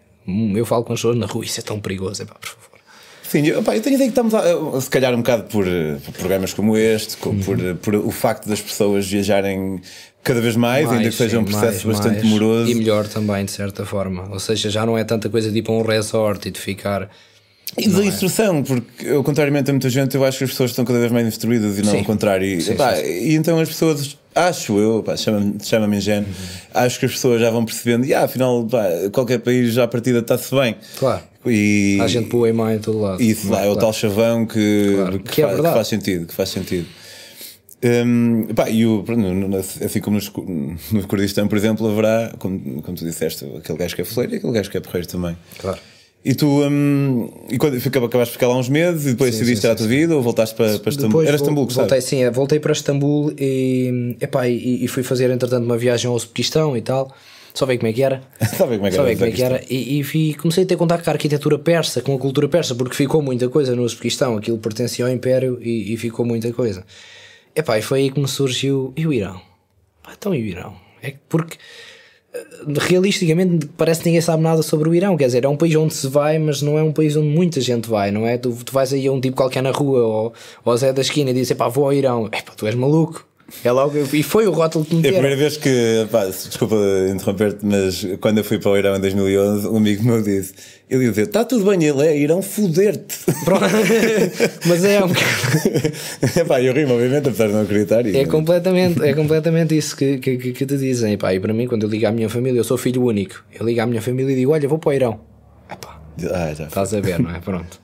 Eu 0.55 0.65
falo 0.65 0.83
com 0.83 0.93
as 0.93 0.99
pessoas 0.99 1.17
na 1.17 1.25
rua, 1.25 1.43
isso 1.45 1.59
é 1.59 1.63
tão 1.63 1.79
perigoso, 1.79 2.21
é 2.21 2.25
pá, 2.25 2.35
por 2.35 2.47
favor. 2.49 2.67
Sim, 3.23 3.45
eu, 3.45 3.61
pá, 3.61 3.75
eu 3.75 3.81
tenho 3.81 3.95
a 3.95 3.97
ideia 3.97 4.09
que 4.11 4.19
estamos 4.19 4.33
a, 4.33 4.79
se 4.81 4.89
calhar 4.89 5.13
um 5.13 5.17
bocado 5.17 5.43
por, 5.43 5.67
eh, 5.67 5.97
por 6.05 6.13
programas 6.13 6.53
como 6.53 6.77
este, 6.77 7.17
com- 7.17 7.37
por, 7.39 7.57
Uhum. 7.57 7.71
eh, 7.71 7.73
por 7.73 7.93
o 7.95 8.09
facto 8.09 8.47
das 8.47 8.61
pessoas 8.61 9.05
viajarem 9.05 9.81
cada 10.27 10.41
vez 10.41 10.55
mais, 10.55 10.89
ainda 10.91 11.09
que 11.09 11.15
seja 11.15 11.37
um 11.39 11.45
sim, 11.45 11.51
processo 11.51 11.87
mais, 11.87 11.97
bastante 11.97 12.13
mais. 12.19 12.23
demoroso. 12.23 12.71
E 12.71 12.75
melhor 12.75 13.07
também, 13.07 13.45
de 13.45 13.51
certa 13.51 13.85
forma. 13.85 14.27
Ou 14.31 14.39
seja, 14.39 14.69
já 14.69 14.85
não 14.85 14.97
é 14.97 15.03
tanta 15.03 15.29
coisa 15.29 15.51
de 15.51 15.59
ir 15.59 15.61
para 15.63 15.73
um 15.73 15.81
resort 15.81 16.47
e 16.47 16.51
de 16.51 16.59
ficar. 16.59 17.09
E 17.77 17.87
da 17.89 18.03
instrução, 18.05 18.63
porque 18.63 19.05
eu, 19.05 19.21
contrariamente 19.23 19.69
a 19.69 19.73
muita 19.73 19.89
gente, 19.89 20.15
eu 20.15 20.23
acho 20.23 20.37
que 20.39 20.43
as 20.45 20.49
pessoas 20.51 20.71
estão 20.71 20.85
cada 20.85 20.99
vez 20.99 21.11
mais 21.11 21.27
instruídas 21.27 21.77
e 21.77 21.81
não 21.83 21.91
Sim. 21.91 21.99
ao 21.99 22.05
contrário. 22.05 22.45
E, 22.47 22.61
Sim, 22.61 22.75
sim, 22.77 23.03
e 23.29 23.35
então 23.35 23.59
as 23.59 23.67
pessoas, 23.67 24.17
acho 24.33 24.79
eu, 24.79 25.03
chama-me 25.17 25.55
chama 25.61 25.95
ingênuo, 25.95 26.27
acho 26.73 26.97
que 26.97 27.05
as 27.05 27.11
pessoas 27.11 27.41
já 27.41 27.51
vão 27.51 27.65
percebendo, 27.65 28.05
e 28.05 28.13
ah, 28.13 28.23
afinal, 28.23 28.65
pá, 28.65 28.85
qualquer 29.11 29.39
país 29.39 29.73
já 29.73 29.83
à 29.83 29.87
partida 29.87 30.19
está-se 30.19 30.55
bem. 30.55 30.75
Claro. 30.97 31.21
E, 31.45 31.97
Há 32.01 32.07
gente 32.07 32.29
boa 32.29 32.49
e 32.49 32.53
má 32.53 32.73
em 32.73 32.79
todo 32.79 32.99
lado. 33.01 33.21
Isso 33.21 33.49
lá, 33.51 33.59
é 33.59 33.63
o 33.63 33.73
Claro. 33.73 33.79
tal 33.79 33.93
chavão 33.93 34.45
que, 34.45 34.93
Claro, 34.95 35.19
que, 35.19 35.31
que 35.33 35.41
é 35.41 35.47
fa- 35.47 35.55
que 35.55 35.61
faz 35.63 35.87
sentido, 35.89 36.25
que 36.25 36.33
faz 36.33 36.49
sentido. 36.49 36.87
Hum, 37.83 38.47
pá, 38.55 38.69
e 38.69 38.85
o, 38.85 39.03
no- 39.07 39.33
no- 39.47 39.57
assim 39.57 39.99
como 40.01 40.15
nos- 40.15 40.31
no, 40.91 41.07
Kurdistão, 41.07 41.47
por 41.47 41.57
exemplo, 41.57 41.87
haverá, 41.87 42.33
como, 42.39 42.81
como 42.81 42.97
tu 42.97 43.05
disseste, 43.05 43.45
aquele 43.57 43.77
gajo 43.77 43.95
que 43.95 44.01
é 44.01 44.05
foleiro 44.05 44.33
e 44.33 44.37
aquele 44.37 44.53
gajo 44.53 44.71
que 44.71 44.77
é 44.77 44.79
porreiro 44.79 45.07
também. 45.07 45.37
Claro. 45.59 45.77
E 46.25 46.33
tu, 46.33 46.47
hum, 46.67 47.29
e 47.49 47.57
quando 47.57 47.77
acabaste 47.77 48.31
de 48.31 48.31
ficar 48.31 48.47
lá 48.47 48.57
uns 48.57 48.67
meses 48.67 49.05
e 49.05 49.11
depois 49.11 49.33
Sim, 49.33 49.41
decidiste 49.41 49.65
sim, 49.67 49.71
à 49.71 49.75
tua 49.75 49.87
vida 49.87 50.15
ou 50.15 50.21
voltaste 50.23 50.55
para, 50.55 50.79
para 50.79 50.89
Istambul? 50.89 51.21
Era 51.23 51.35
Istambul, 51.35 51.65
gostava? 51.65 51.87
voltei, 51.87 52.01
sim, 52.01 52.23
é, 52.23 52.31
voltei 52.31 52.59
para 52.59 52.71
Istambul 52.73 53.31
e, 53.37 54.17
epá, 54.19 54.47
e, 54.47 54.83
e 54.83 54.87
fui 54.87 55.03
fazer 55.03 55.29
entretanto 55.29 55.63
uma 55.63 55.77
viagem 55.77 56.09
ao 56.09 56.15
Uzbequistão 56.15 56.75
e 56.75 56.81
tal. 56.81 57.15
Só 57.53 57.65
ver 57.65 57.77
como 57.77 57.87
é 57.89 57.93
que 57.93 58.03
era. 58.03 58.21
Sabe 58.57 58.75
como 58.75 58.87
é 58.87 58.89
que 58.89 58.95
Só 58.95 59.01
era? 59.03 59.09
ver 59.09 59.15
como 59.15 59.25
é 59.29 59.31
que 59.31 59.41
era. 59.43 59.63
E, 59.69 59.99
e 59.99 60.03
vi- 60.03 60.33
comecei 60.33 60.63
a 60.63 60.67
ter 60.67 60.75
contato 60.75 61.03
com 61.03 61.09
a 61.09 61.13
arquitetura 61.13 61.57
persa, 61.57 62.01
com 62.01 62.13
a 62.15 62.19
cultura 62.19 62.49
persa, 62.49 62.75
porque 62.75 62.95
ficou 62.95 63.21
muita 63.21 63.47
coisa 63.49 63.75
no 63.75 63.83
Uzbequistão. 63.83 64.35
Aquilo 64.37 64.57
pertencia 64.57 65.05
ao 65.05 65.11
Império 65.11 65.59
e, 65.61 65.93
e 65.93 65.97
ficou 65.97 66.25
muita 66.25 66.51
coisa. 66.51 66.83
Epá, 67.57 67.79
e 67.79 67.81
foi 67.81 68.01
aí 68.01 68.11
que 68.11 68.19
me 68.19 68.27
surgiu. 68.27 68.93
E 68.95 69.07
o 69.07 69.11
Irão? 69.11 69.41
Pá, 70.03 70.11
então 70.15 70.31
e 70.35 70.43
o 70.43 70.45
Irão? 70.45 70.75
É 71.01 71.09
que 71.09 71.17
porque 71.27 71.57
eh, 72.31 72.45
realisticamente 72.67 73.65
parece 73.75 74.01
que 74.01 74.05
ninguém 74.05 74.21
sabe 74.21 74.43
nada 74.43 74.61
sobre 74.61 74.87
o 74.87 74.93
Irão. 74.93 75.17
Quer 75.17 75.25
dizer, 75.25 75.43
é 75.43 75.47
um 75.47 75.57
país 75.57 75.75
onde 75.75 75.95
se 75.95 76.07
vai, 76.07 76.37
mas 76.37 76.61
não 76.61 76.77
é 76.77 76.83
um 76.83 76.93
país 76.93 77.15
onde 77.15 77.29
muita 77.29 77.59
gente 77.59 77.89
vai, 77.89 78.11
não 78.11 78.27
é? 78.27 78.37
Tu, 78.37 78.51
tu 78.63 78.71
vais 78.71 78.93
aí 78.93 79.07
a 79.07 79.11
um 79.11 79.19
tipo 79.19 79.35
qualquer 79.35 79.63
na 79.63 79.71
rua 79.71 80.01
ou, 80.05 80.33
ou 80.63 80.77
Zé 80.77 80.93
da 80.93 81.01
esquina 81.01 81.31
e 81.31 81.33
dizes, 81.33 81.57
pá, 81.57 81.67
vou 81.67 81.85
ao 81.85 81.93
Irão. 81.93 82.27
Epá, 82.27 82.53
tu 82.55 82.67
és 82.67 82.75
maluco. 82.75 83.25
É 83.63 83.71
logo, 83.71 83.97
e 84.13 84.21
foi 84.23 84.45
o 84.45 84.51
rótulo 84.51 84.83
que 84.83 84.93
me 84.95 85.05
É 85.05 85.09
a 85.09 85.13
primeira 85.13 85.35
vez 85.37 85.55
que, 85.55 86.05
pá, 86.11 86.25
desculpa 86.25 86.75
interromper-te, 87.09 87.65
mas 87.65 88.05
quando 88.19 88.39
eu 88.39 88.43
fui 88.43 88.59
para 88.59 88.71
o 88.71 88.77
Irão 88.77 88.95
em 88.97 88.99
2011, 88.99 89.67
um 89.69 89.77
amigo 89.77 90.03
meu 90.03 90.21
disse: 90.21 90.53
ele 90.89 91.05
ia 91.05 91.09
dizer, 91.11 91.27
está 91.27 91.45
tudo 91.45 91.63
bem, 91.63 91.81
ele 91.87 92.01
é 92.05 92.17
Irão, 92.17 92.41
foder-te. 92.41 93.15
Pronto. 93.45 93.63
mas 94.67 94.83
é 94.83 95.01
um 95.03 95.07
bocado. 95.07 96.39
Epá, 96.41 96.61
eu 96.61 96.73
rimo, 96.73 96.93
obviamente, 96.95 97.29
apesar 97.29 97.47
de 97.47 97.53
não 97.53 97.61
acreditar. 97.61 98.05
e- 98.05 98.17
É 98.17 98.25
completamente, 98.25 99.01
é 99.01 99.13
completamente 99.13 99.77
isso 99.77 99.95
que, 99.95 100.17
que, 100.17 100.37
que- 100.37 100.51
que 100.51 100.65
te 100.65 100.77
dizem. 100.77 101.13
E, 101.13 101.17
pá, 101.17 101.33
e 101.33 101.39
para 101.39 101.53
mim, 101.53 101.67
quando 101.67 101.83
eu 101.83 101.89
ligo 101.89 102.05
à 102.05 102.11
minha 102.11 102.29
família, 102.29 102.59
eu 102.59 102.63
sou 102.65 102.77
filho 102.77 103.01
único. 103.03 103.43
Eu 103.57 103.65
ligo 103.65 103.79
à 103.79 103.85
minha 103.85 104.01
família 104.01 104.33
e 104.33 104.35
digo: 104.35 104.51
Olha, 104.51 104.67
vou 104.67 104.77
para 104.77 104.89
o 104.89 104.93
Irão. 104.93 105.19
Epá, 105.71 106.01
Ah, 106.31 106.53
já. 106.53 106.65
estás 106.67 106.93
a 106.93 106.99
ver, 106.99 107.19
não 107.19 107.31
é? 107.33 107.39
Pronto. 107.39 107.79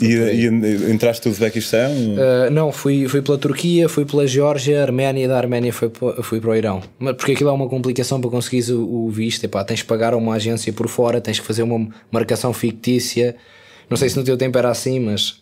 E, 0.00 0.06
e 0.06 0.46
entraste 0.90 1.26
no 1.26 1.32
Uzbequistão? 1.32 1.92
Uh, 1.92 2.50
não, 2.50 2.72
fui, 2.72 3.06
fui 3.08 3.20
pela 3.20 3.36
Turquia, 3.36 3.88
fui 3.88 4.04
pela 4.04 4.26
Geórgia, 4.26 4.82
Arménia, 4.82 5.28
da 5.28 5.36
Arménia 5.36 5.72
fui, 5.72 5.90
fui 6.22 6.40
para 6.40 6.50
o 6.50 6.54
Irão. 6.54 6.82
Mas 6.98 7.16
porque 7.16 7.32
aquilo 7.32 7.50
é 7.50 7.52
uma 7.52 7.68
complicação 7.68 8.20
para 8.20 8.30
conseguires 8.30 8.70
o, 8.70 8.82
o 8.82 9.10
visto. 9.10 9.44
Epá, 9.44 9.62
tens 9.64 9.82
que 9.82 9.88
pagar 9.88 10.14
a 10.14 10.16
uma 10.16 10.34
agência 10.34 10.72
por 10.72 10.88
fora, 10.88 11.20
tens 11.20 11.38
que 11.38 11.46
fazer 11.46 11.62
uma 11.62 11.88
marcação 12.10 12.52
fictícia. 12.52 13.36
Não 13.90 13.96
sei 13.96 14.08
se 14.08 14.16
no 14.16 14.24
teu 14.24 14.36
tempo 14.36 14.56
era 14.56 14.70
assim, 14.70 14.98
mas 14.98 15.41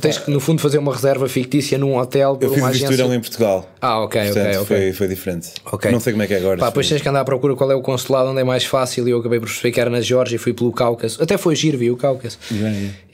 tens 0.00 0.18
que, 0.18 0.30
no 0.30 0.40
fundo, 0.40 0.60
fazer 0.60 0.78
uma 0.78 0.92
reserva 0.92 1.28
fictícia 1.28 1.78
num 1.78 1.96
hotel 1.96 2.36
por 2.36 2.44
eu 2.46 2.50
fiz 2.52 2.62
uma 2.62 2.68
agência. 2.70 3.04
Em 3.14 3.20
Portugal. 3.20 3.70
Ah, 3.80 4.00
ok, 4.00 4.20
ok, 4.20 4.32
Portanto, 4.32 4.54
ok. 4.62 4.66
Foi, 4.66 4.92
foi 4.92 5.08
diferente. 5.08 5.48
Ok. 5.64 5.90
Não 5.92 6.00
sei 6.00 6.12
como 6.12 6.22
é 6.24 6.26
que 6.26 6.34
é 6.34 6.38
agora. 6.38 6.58
Pá, 6.58 6.66
depois 6.66 6.88
tens 6.88 7.00
que 7.00 7.08
andar 7.08 7.20
à 7.20 7.24
procura 7.24 7.54
qual 7.54 7.70
é 7.70 7.74
o 7.74 7.80
consulado 7.82 8.30
onde 8.30 8.40
é 8.40 8.44
mais 8.44 8.64
fácil 8.64 9.06
e 9.06 9.12
eu 9.12 9.18
acabei 9.20 9.38
por 9.38 9.46
perceber 9.46 9.70
que 9.72 9.80
era 9.80 9.88
na 9.90 10.00
Geórgia 10.00 10.36
e 10.36 10.38
fui 10.38 10.52
pelo 10.52 10.72
Cáucaso. 10.72 11.22
Até 11.22 11.38
foi 11.38 11.54
giro, 11.54 11.78
vi 11.78 11.90
o 11.90 11.96
Cáucaso. 11.96 12.38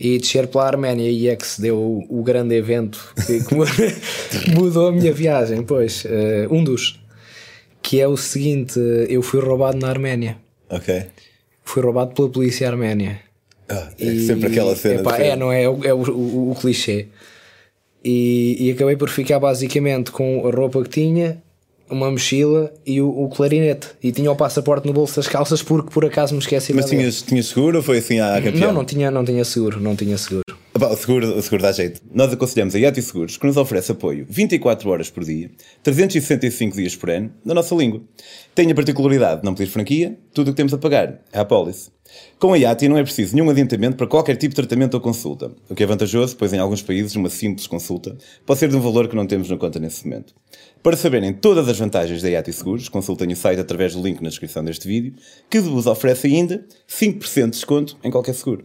E 0.01 0.19
descer 0.19 0.47
pela 0.47 0.67
Arménia 0.67 1.11
e 1.11 1.29
é 1.29 1.37
que 1.37 1.47
se 1.47 1.61
deu 1.61 1.77
o, 1.77 2.07
o 2.21 2.23
grande 2.23 2.55
evento 2.55 2.99
que, 3.27 3.45
que 3.45 3.55
mu- 3.55 3.65
mudou 4.59 4.89
a 4.89 4.93
minha 4.93 5.13
viagem. 5.13 5.63
Pois, 5.63 6.05
eh, 6.07 6.47
um 6.51 6.65
dos. 6.65 6.99
Que 7.83 8.01
é 8.01 8.09
o 8.09 8.17
seguinte: 8.17 8.79
eu 9.09 9.21
fui 9.23 9.41
roubado 9.41 9.77
na 9.77 9.89
Arménia. 9.89 10.37
Ok. 10.71 11.05
Fui 11.65 11.83
roubado 11.83 12.15
pela 12.15 12.29
polícia 12.29 12.67
arménia. 12.69 13.21
Ah, 13.73 13.89
é 13.99 14.15
sempre 14.27 14.49
aquela 14.49 14.77
cena. 14.77 15.01
Epá, 15.01 15.17
é, 15.19 15.35
não 15.37 15.51
é? 15.53 15.63
É 15.65 15.69
o, 15.69 15.85
é 15.85 15.95
o, 15.95 15.99
o- 16.11 16.51
o 16.51 16.55
clichê. 16.55 17.07
E, 18.05 18.57
e 18.61 18.71
acabei 18.73 18.97
por 18.97 19.09
ficar 19.09 19.39
basicamente 19.39 20.11
com 20.11 20.47
a 20.47 20.51
roupa 20.51 20.83
que 20.83 20.89
tinha, 20.91 21.41
uma 21.89 22.11
mochila 22.11 22.73
e 22.87 23.01
o, 23.01 23.09
o 23.09 23.29
clarinete. 23.29 23.89
E 24.03 24.11
tinha 24.11 24.31
o 24.31 24.37
passaporte 24.37 24.87
no 24.87 24.93
bolso 24.93 25.17
das 25.17 25.29
calças 25.29 25.63
porque 25.63 25.91
por 25.91 26.05
acaso 26.05 26.33
me 26.35 26.41
esqueci 26.41 26.73
Mas 26.73 26.87
tinhas, 26.87 27.23
tinhas 27.23 27.47
seguro 27.47 27.77
ou 27.79 27.83
foi 27.83 27.99
assim 27.99 28.19
à 28.19 28.41
campeã? 28.43 28.67
Não, 28.67 28.73
não 28.73 28.85
tinha, 28.85 29.11
não 29.11 29.25
tinha 29.25 29.45
seguro, 29.45 29.79
não 29.81 29.95
tinha 29.95 30.17
seguro. 30.19 30.43
Epá, 30.75 30.89
o, 30.89 30.97
seguro, 30.97 31.37
o 31.37 31.43
seguro 31.43 31.63
dá 31.63 31.71
jeito. 31.71 32.01
Nós 32.13 32.33
aconselhamos 32.33 32.75
a 32.75 32.79
Yati 32.79 33.03
Seguros, 33.03 33.37
que 33.37 33.47
nos 33.47 33.59
oferece 33.59 33.93
apoio 33.93 34.27
24 34.29 34.89
horas 34.89 35.11
por 35.11 35.23
dia, 35.23 35.51
365 35.83 36.75
dias 36.75 36.97
por 36.97 37.11
ano, 37.11 37.31
na 37.45 37.53
nossa 37.53 37.75
língua. 37.75 38.01
Tem 38.55 38.71
a 38.73 38.75
particularidade 38.75 39.41
de 39.43 39.45
não 39.45 39.55
pedir 39.55 39.71
franquia, 39.71 40.17
tudo 40.33 40.49
o 40.49 40.51
que 40.51 40.57
temos 40.57 40.73
a 40.73 40.79
pagar 40.79 41.21
é 41.33 41.39
a 41.39 41.43
apólice. 41.43 41.91
Com 42.39 42.53
a 42.53 42.57
Yati 42.57 42.89
não 42.89 42.99
é 42.99 43.03
preciso 43.03 43.35
nenhum 43.35 43.49
adiantamento 43.49 43.97
para 43.97 44.07
qualquer 44.07 44.37
tipo 44.37 44.51
de 44.51 44.57
tratamento 44.57 44.95
ou 44.95 45.01
consulta, 45.01 45.51
o 45.69 45.75
que 45.75 45.83
é 45.83 45.87
vantajoso, 45.87 46.37
pois 46.37 46.53
em 46.53 46.59
alguns 46.59 46.83
países 46.83 47.15
uma 47.17 47.31
simples 47.31 47.67
consulta 47.67 48.17
pode 48.45 48.61
ser 48.61 48.69
de 48.69 48.77
um 48.77 48.81
valor 48.81 49.09
que 49.09 49.17
não 49.17 49.27
temos 49.27 49.49
na 49.49 49.57
conta 49.57 49.79
nesse 49.79 50.07
momento. 50.07 50.35
Para 50.83 50.97
saberem 50.97 51.33
todas 51.33 51.69
as 51.69 51.79
vantagens 51.79 52.21
da 52.21 52.29
Yati 52.29 52.53
Seguros, 52.53 52.89
consultem 52.89 53.33
o 53.33 53.37
site 53.37 53.61
através 53.61 53.95
do 53.95 54.03
link 54.03 54.21
na 54.21 54.29
descrição 54.29 54.65
deste 54.65 54.87
vídeo, 54.87 55.15
que 55.49 55.61
vos 55.61 55.87
oferece 55.87 56.27
ainda 56.27 56.65
5% 56.89 57.45
de 57.45 57.51
desconto 57.51 57.97
em 58.03 58.11
qualquer 58.11 58.35
seguro. 58.35 58.65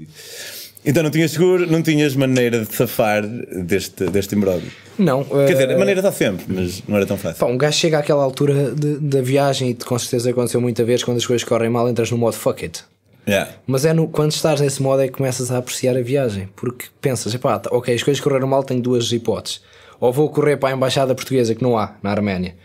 Então 0.87 1.03
não 1.03 1.09
tinhas 1.11 1.31
seguro, 1.31 1.69
não 1.69 1.81
tinhas 1.83 2.15
maneira 2.15 2.63
de 2.63 2.73
safar 2.73 3.21
deste, 3.27 4.05
deste 4.05 4.33
imbróglio. 4.35 4.71
Não. 4.97 5.23
Quer 5.23 5.51
dizer, 5.51 5.69
eh, 5.69 5.73
a 5.75 5.77
maneira 5.77 5.99
está 5.99 6.11
sempre, 6.13 6.45
mas 6.47 6.81
não 6.87 6.95
era 6.95 7.05
tão 7.05 7.17
fácil. 7.17 7.39
Pá, 7.39 7.45
um 7.51 7.57
gajo 7.57 7.77
chega 7.77 7.99
àquela 7.99 8.23
altura 8.23 8.71
de- 8.71 8.95
da 8.97 9.21
viagem 9.21 9.71
e 9.71 9.73
com 9.75 9.99
certeza 9.99 10.29
aconteceu 10.31 10.61
muita 10.61 10.83
vez 10.85 11.03
quando 11.03 11.17
as 11.17 11.25
coisas 11.25 11.47
correm 11.47 11.69
mal, 11.69 11.89
entras 11.89 12.09
no 12.09 12.17
modo 12.17 12.37
fuck 12.37 12.63
it. 12.63 12.83
Yeah. 13.27 13.51
Mas 13.67 13.83
é 13.83 13.91
no, 13.93 14.07
quando 14.07 14.31
estás 14.31 14.61
nesse 14.61 14.81
modo 14.81 15.01
é 15.01 15.07
que 15.07 15.13
começas 15.13 15.51
a 15.51 15.57
apreciar 15.57 15.97
a 15.97 16.01
viagem, 16.01 16.47
porque 16.55 16.85
pensas, 17.01 17.33
epá, 17.35 17.59
tá, 17.59 17.69
ok, 17.73 17.93
as 17.93 18.01
coisas 18.01 18.23
correram 18.23 18.47
mal, 18.47 18.63
tenho 18.63 18.81
duas 18.81 19.11
hipóteses. 19.11 19.61
Ou 19.99 20.13
vou 20.13 20.29
correr 20.29 20.55
para 20.55 20.69
a 20.69 20.71
embaixada 20.77 21.13
portuguesa 21.13 21.53
que 21.53 21.61
não 21.61 21.77
há 21.77 21.95
na 22.01 22.11
Arménia 22.11 22.55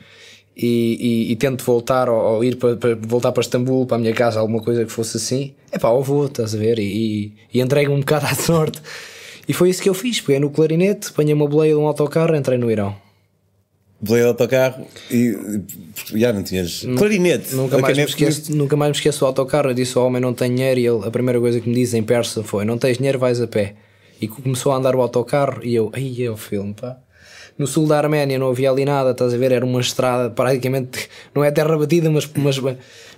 e, 0.56 1.26
e, 1.28 1.32
e 1.32 1.36
tento 1.36 1.64
voltar 1.64 2.08
ou, 2.08 2.36
ou 2.36 2.44
ir 2.44 2.56
para, 2.56 2.76
para- 2.76 2.94
voltar 3.00 3.32
para 3.32 3.40
Istambul, 3.40 3.86
para 3.86 3.96
a 3.96 4.00
minha 4.00 4.12
casa, 4.12 4.38
alguma 4.40 4.60
coisa 4.62 4.84
que 4.84 4.92
fosse 4.92 5.16
assim, 5.16 5.54
epá, 5.72 5.88
ou 5.90 6.02
vou, 6.02 6.26
estás 6.26 6.54
a 6.54 6.58
ver, 6.58 6.78
e, 6.78 6.82
e, 6.82 7.32
e 7.54 7.60
entrego 7.60 7.92
um 7.92 8.00
bocado 8.00 8.26
à 8.26 8.34
sorte. 8.36 8.80
E 9.48 9.52
foi 9.52 9.70
isso 9.70 9.82
que 9.82 9.88
eu 9.88 9.94
fiz, 9.94 10.20
peguei 10.20 10.38
no 10.40 10.50
clarinete, 10.50 11.08
apanhei 11.08 11.34
uma 11.34 11.46
boleia 11.48 11.72
de 11.74 11.78
um 11.80 11.86
autocarro, 11.86 12.34
entrei 12.36 12.56
no 12.58 12.70
Irão. 12.70 12.94
Beleza 14.00 14.24
do 14.24 14.28
autocarro 14.30 14.84
e 15.12 15.32
já 16.14 16.32
não 16.32 16.42
tinhas 16.42 16.84
clarinete. 16.98 17.54
Nunca 17.54 17.78
mais, 17.78 17.96
me 17.96 18.02
esqueço, 18.04 18.52
nunca 18.54 18.76
mais 18.76 18.90
me 18.90 18.96
esqueço 18.96 19.20
do 19.20 19.26
autocarro. 19.26 19.70
Eu 19.70 19.74
disse 19.74 19.96
ao 19.96 20.04
homem: 20.06 20.20
não 20.20 20.34
tenho 20.34 20.56
dinheiro. 20.56 20.80
E 20.80 20.86
ele, 20.88 21.06
a 21.06 21.10
primeira 21.10 21.38
coisa 21.38 21.60
que 21.60 21.68
me 21.68 21.74
diz 21.76 21.94
em 21.94 22.02
persa 22.02 22.42
foi: 22.42 22.64
não 22.64 22.76
tens 22.78 22.96
dinheiro, 22.98 23.16
vais 23.20 23.40
a 23.40 23.46
pé. 23.46 23.76
E 24.20 24.26
começou 24.26 24.72
a 24.72 24.76
andar 24.76 24.96
o 24.96 25.00
autocarro. 25.00 25.64
E 25.64 25.72
eu, 25.76 25.88
aí 25.92 26.24
é 26.24 26.28
o 26.28 26.36
filme, 26.36 26.74
pá. 26.74 26.98
No 27.58 27.66
sul 27.66 27.86
da 27.86 27.98
Arménia 27.98 28.38
não 28.38 28.48
havia 28.48 28.70
ali 28.70 28.84
nada, 28.84 29.10
estás 29.10 29.34
a 29.34 29.36
ver? 29.36 29.52
Era 29.52 29.64
uma 29.64 29.80
estrada 29.80 30.30
praticamente, 30.30 31.08
não 31.34 31.44
é 31.44 31.50
terra 31.50 31.76
batida, 31.78 32.10
mas, 32.10 32.28
mas 32.34 32.60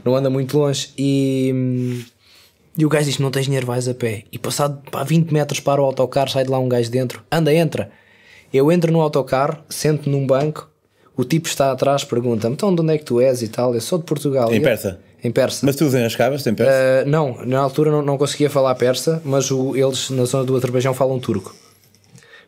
não 0.04 0.14
anda 0.16 0.28
muito 0.28 0.58
longe. 0.58 0.90
E, 0.98 1.52
hum, 1.54 2.02
e 2.76 2.84
o 2.84 2.88
gajo 2.88 3.06
diz: 3.06 3.18
não 3.18 3.30
tens 3.30 3.44
dinheiro, 3.46 3.66
vais 3.66 3.88
a 3.88 3.94
pé. 3.94 4.24
E 4.32 4.38
passado 4.38 4.80
pá, 4.90 5.02
20 5.04 5.30
metros 5.32 5.60
para 5.60 5.80
o 5.80 5.84
autocarro, 5.84 6.28
sai 6.30 6.44
de 6.44 6.50
lá 6.50 6.58
um 6.58 6.68
gajo 6.68 6.90
dentro: 6.90 7.22
anda, 7.30 7.52
entra. 7.54 7.90
Eu 8.52 8.70
entro 8.70 8.92
no 8.92 9.00
autocarro, 9.00 9.58
sento 9.68 10.08
num 10.10 10.26
banco. 10.26 10.68
O 11.16 11.24
tipo 11.24 11.46
está 11.48 11.70
atrás, 11.70 12.02
pergunta-me: 12.04 12.54
então 12.54 12.74
de 12.74 12.80
onde 12.82 12.92
é 12.94 12.98
que 12.98 13.04
tu 13.04 13.20
és 13.20 13.40
e 13.42 13.48
tal? 13.48 13.74
Eu 13.74 13.80
sou 13.80 13.98
de 13.98 14.04
Portugal. 14.04 14.52
Em 14.52 14.60
persa? 14.60 14.98
Em 15.22 15.30
persa. 15.30 15.64
Mas 15.64 15.76
tu 15.76 15.84
desenrascavas, 15.84 16.42
tem 16.42 16.52
persa? 16.54 17.06
Uh, 17.06 17.08
não, 17.08 17.46
na 17.46 17.58
altura 17.60 17.90
não, 17.90 18.02
não 18.02 18.18
conseguia 18.18 18.50
falar 18.50 18.74
persa, 18.74 19.22
mas 19.24 19.50
o- 19.50 19.74
eles 19.74 20.10
na 20.10 20.24
zona 20.26 20.44
do 20.44 20.54
Azerbaijão 20.56 20.92
falam 20.92 21.18
turco. 21.18 21.54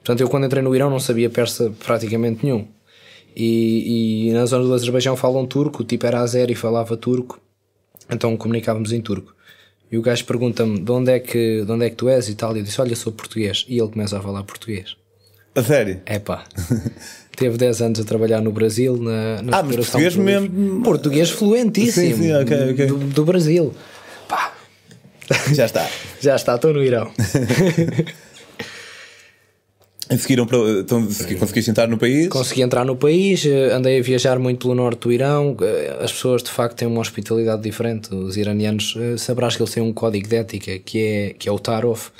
Portanto, 0.06 0.20
eu 0.20 0.28
quando 0.28 0.46
entrei 0.46 0.62
no 0.62 0.72
Irão 0.72 0.88
não 0.88 1.00
sabia 1.00 1.28
persa 1.28 1.72
praticamente 1.84 2.44
nenhum. 2.46 2.64
E, 3.34 4.28
e 4.28 4.32
na 4.32 4.46
zona 4.46 4.62
do 4.64 4.72
Azerbaijão 4.72 5.16
falam 5.16 5.44
turco, 5.44 5.82
o 5.82 5.84
tipo 5.84 6.06
era 6.06 6.20
azeri 6.20 6.52
e 6.52 6.56
falava 6.56 6.96
turco, 6.96 7.40
então 8.08 8.36
comunicávamos 8.36 8.92
em 8.92 9.00
turco. 9.00 9.34
E 9.90 9.98
o 9.98 10.02
gajo 10.02 10.24
pergunta-me 10.24 10.78
de 10.80 10.92
onde, 10.92 11.10
é 11.10 11.18
que, 11.18 11.64
de 11.64 11.72
onde 11.72 11.86
é 11.86 11.90
que 11.90 11.96
tu 11.96 12.08
és 12.08 12.28
e 12.28 12.36
tal, 12.36 12.54
e 12.56 12.60
eu 12.60 12.64
disse: 12.64 12.80
Olha, 12.80 12.94
sou 12.94 13.12
português. 13.12 13.64
E 13.68 13.78
ele 13.80 13.88
começa 13.88 14.16
a 14.16 14.20
falar 14.22 14.44
português. 14.44 14.96
A 15.56 15.62
sério? 15.62 16.00
É 16.06 16.20
pá. 16.20 16.44
Teve 17.36 17.58
10 17.58 17.82
anos 17.82 18.00
a 18.00 18.04
trabalhar 18.04 18.40
no 18.40 18.52
Brasil 18.52 18.96
na, 18.96 19.42
na 19.42 19.58
Ah, 19.58 19.62
mas 19.64 19.74
português 19.76 20.14
mesmo- 20.16 20.82
Português 20.82 21.30
fluentíssimo. 21.30 22.16
Sim, 22.16 22.22
sim, 22.22 22.32
ok, 22.32 22.70
ok. 22.72 22.86
Do, 22.86 22.96
do 22.98 23.24
Brasil. 23.24 23.74
Pá, 24.28 24.54
Já 25.52 25.66
está. 25.66 25.88
já 26.22 26.36
está, 26.36 26.54
estou 26.54 26.72
no 26.72 26.82
Irão. 26.82 27.10
E 30.10 30.16
seguiram 30.18 30.46
para. 30.46 30.58
Então, 30.80 31.02
conseguiste 31.38 31.70
entrar 31.70 31.88
no 31.88 31.98
país? 31.98 32.28
Consegui 32.28 32.62
entrar 32.62 32.84
no 32.84 32.94
país, 32.94 33.44
eh, 33.44 33.72
andei 33.72 33.98
a 33.98 34.02
viajar 34.02 34.38
muito 34.38 34.60
pelo 34.60 34.74
norte 34.74 35.00
do 35.00 35.12
Irão. 35.12 35.56
eh, 35.60 35.98
As 36.00 36.12
pessoas 36.12 36.42
de 36.42 36.50
facto 36.50 36.76
têm 36.76 36.86
uma 36.86 37.00
hospitalidade 37.00 37.62
diferente. 37.62 38.14
Os 38.14 38.36
iranianos, 38.36 38.94
eh, 38.96 39.16
sabrás 39.16 39.56
que 39.56 39.62
eles 39.62 39.72
têm 39.74 39.82
um 39.82 39.92
código 39.92 40.28
de 40.28 40.36
ética 40.36 40.78
que 40.78 40.98
é, 41.02 41.34
que 41.36 41.48
é 41.48 41.52
o 41.52 41.58
Tarof. 41.58 42.10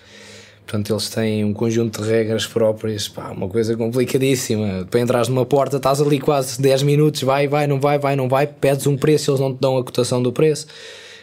Portanto, 0.66 0.93
eles 0.93 1.09
têm 1.09 1.45
um 1.45 1.52
conjunto 1.52 2.02
de 2.02 2.09
regras 2.11 2.45
próprias, 2.45 3.07
pá, 3.07 3.31
uma 3.31 3.49
coisa 3.49 3.76
complicadíssima. 3.76 4.85
Para 4.90 4.99
entrares 4.99 5.28
numa 5.28 5.47
porta, 5.47 5.76
estás 5.76 6.00
ali 6.00 6.19
quase 6.19 6.61
10 6.61 6.83
minutos, 6.83 7.23
vai, 7.23 7.47
vai, 7.47 7.69
não 7.69 7.78
vai, 7.78 8.00
vai, 8.00 8.16
não 8.16 8.28
vai, 8.28 8.49
pedes 8.49 8.85
um 8.88 8.97
preço, 8.97 9.31
eles 9.31 9.40
não 9.40 9.55
te 9.55 9.61
dão 9.61 9.78
a 9.78 9.85
cotação 9.85 10.21
do 10.21 10.33
preço. 10.33 10.66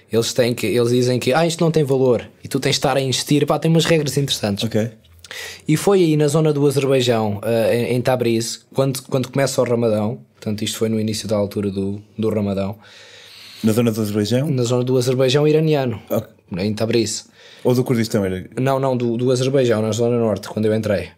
Eles, 0.09 0.31
têm 0.31 0.53
que, 0.53 0.65
eles 0.67 0.91
dizem 0.91 1.19
que 1.19 1.33
ah, 1.33 1.45
isto 1.45 1.61
não 1.61 1.71
tem 1.71 1.83
valor 1.83 2.25
e 2.41 2.47
tu 2.47 2.57
tens 2.57 2.73
de 2.73 2.77
estar 2.77 2.95
a 2.95 3.01
insistir, 3.01 3.45
pá, 3.45 3.59
tem 3.59 3.69
umas 3.69 3.83
regras 3.83 4.15
interessantes. 4.15 4.63
Ok. 4.63 4.89
E 5.67 5.75
foi 5.77 5.99
aí 6.03 6.17
na 6.17 6.27
zona 6.27 6.51
do 6.53 6.65
Azerbaijão, 6.67 7.39
eh, 7.43 7.93
em, 7.93 8.01
Tabriz, 8.01 8.65
quando, 8.73 9.01
quando 9.03 9.29
começa 9.31 9.61
o 9.61 9.63
Ramadão, 9.65 10.19
portanto, 10.35 10.63
isto 10.63 10.77
foi 10.77 10.89
no 10.89 10.99
início 10.99 11.27
da 11.27 11.35
altura 11.35 11.69
do, 11.71 12.01
do 12.17 12.29
Ramadão, 12.29 12.75
Na 13.63 13.71
zona 13.71 13.91
do 13.91 14.01
Azerbaijão? 14.01 14.49
na 14.49 14.63
zona 14.63 14.83
do 14.83 14.97
Azerbaijão 14.97 15.47
iraniano, 15.47 15.99
Ok. 16.09 16.27
em 16.59 16.73
Tabriz. 16.73 17.27
Ou 17.63 17.73
do 17.73 17.83
Kurdistão? 17.83 18.25
Era... 18.25 18.45
Não, 18.59 18.79
não, 18.79 18.95
do, 18.95 19.15
do 19.17 19.31
Azerbaijão, 19.31 19.81
na 19.81 19.91
zona 19.91 20.17
norte, 20.17 20.49
quando 20.49 20.65
eu 20.65 20.75
entrei. 20.75 21.09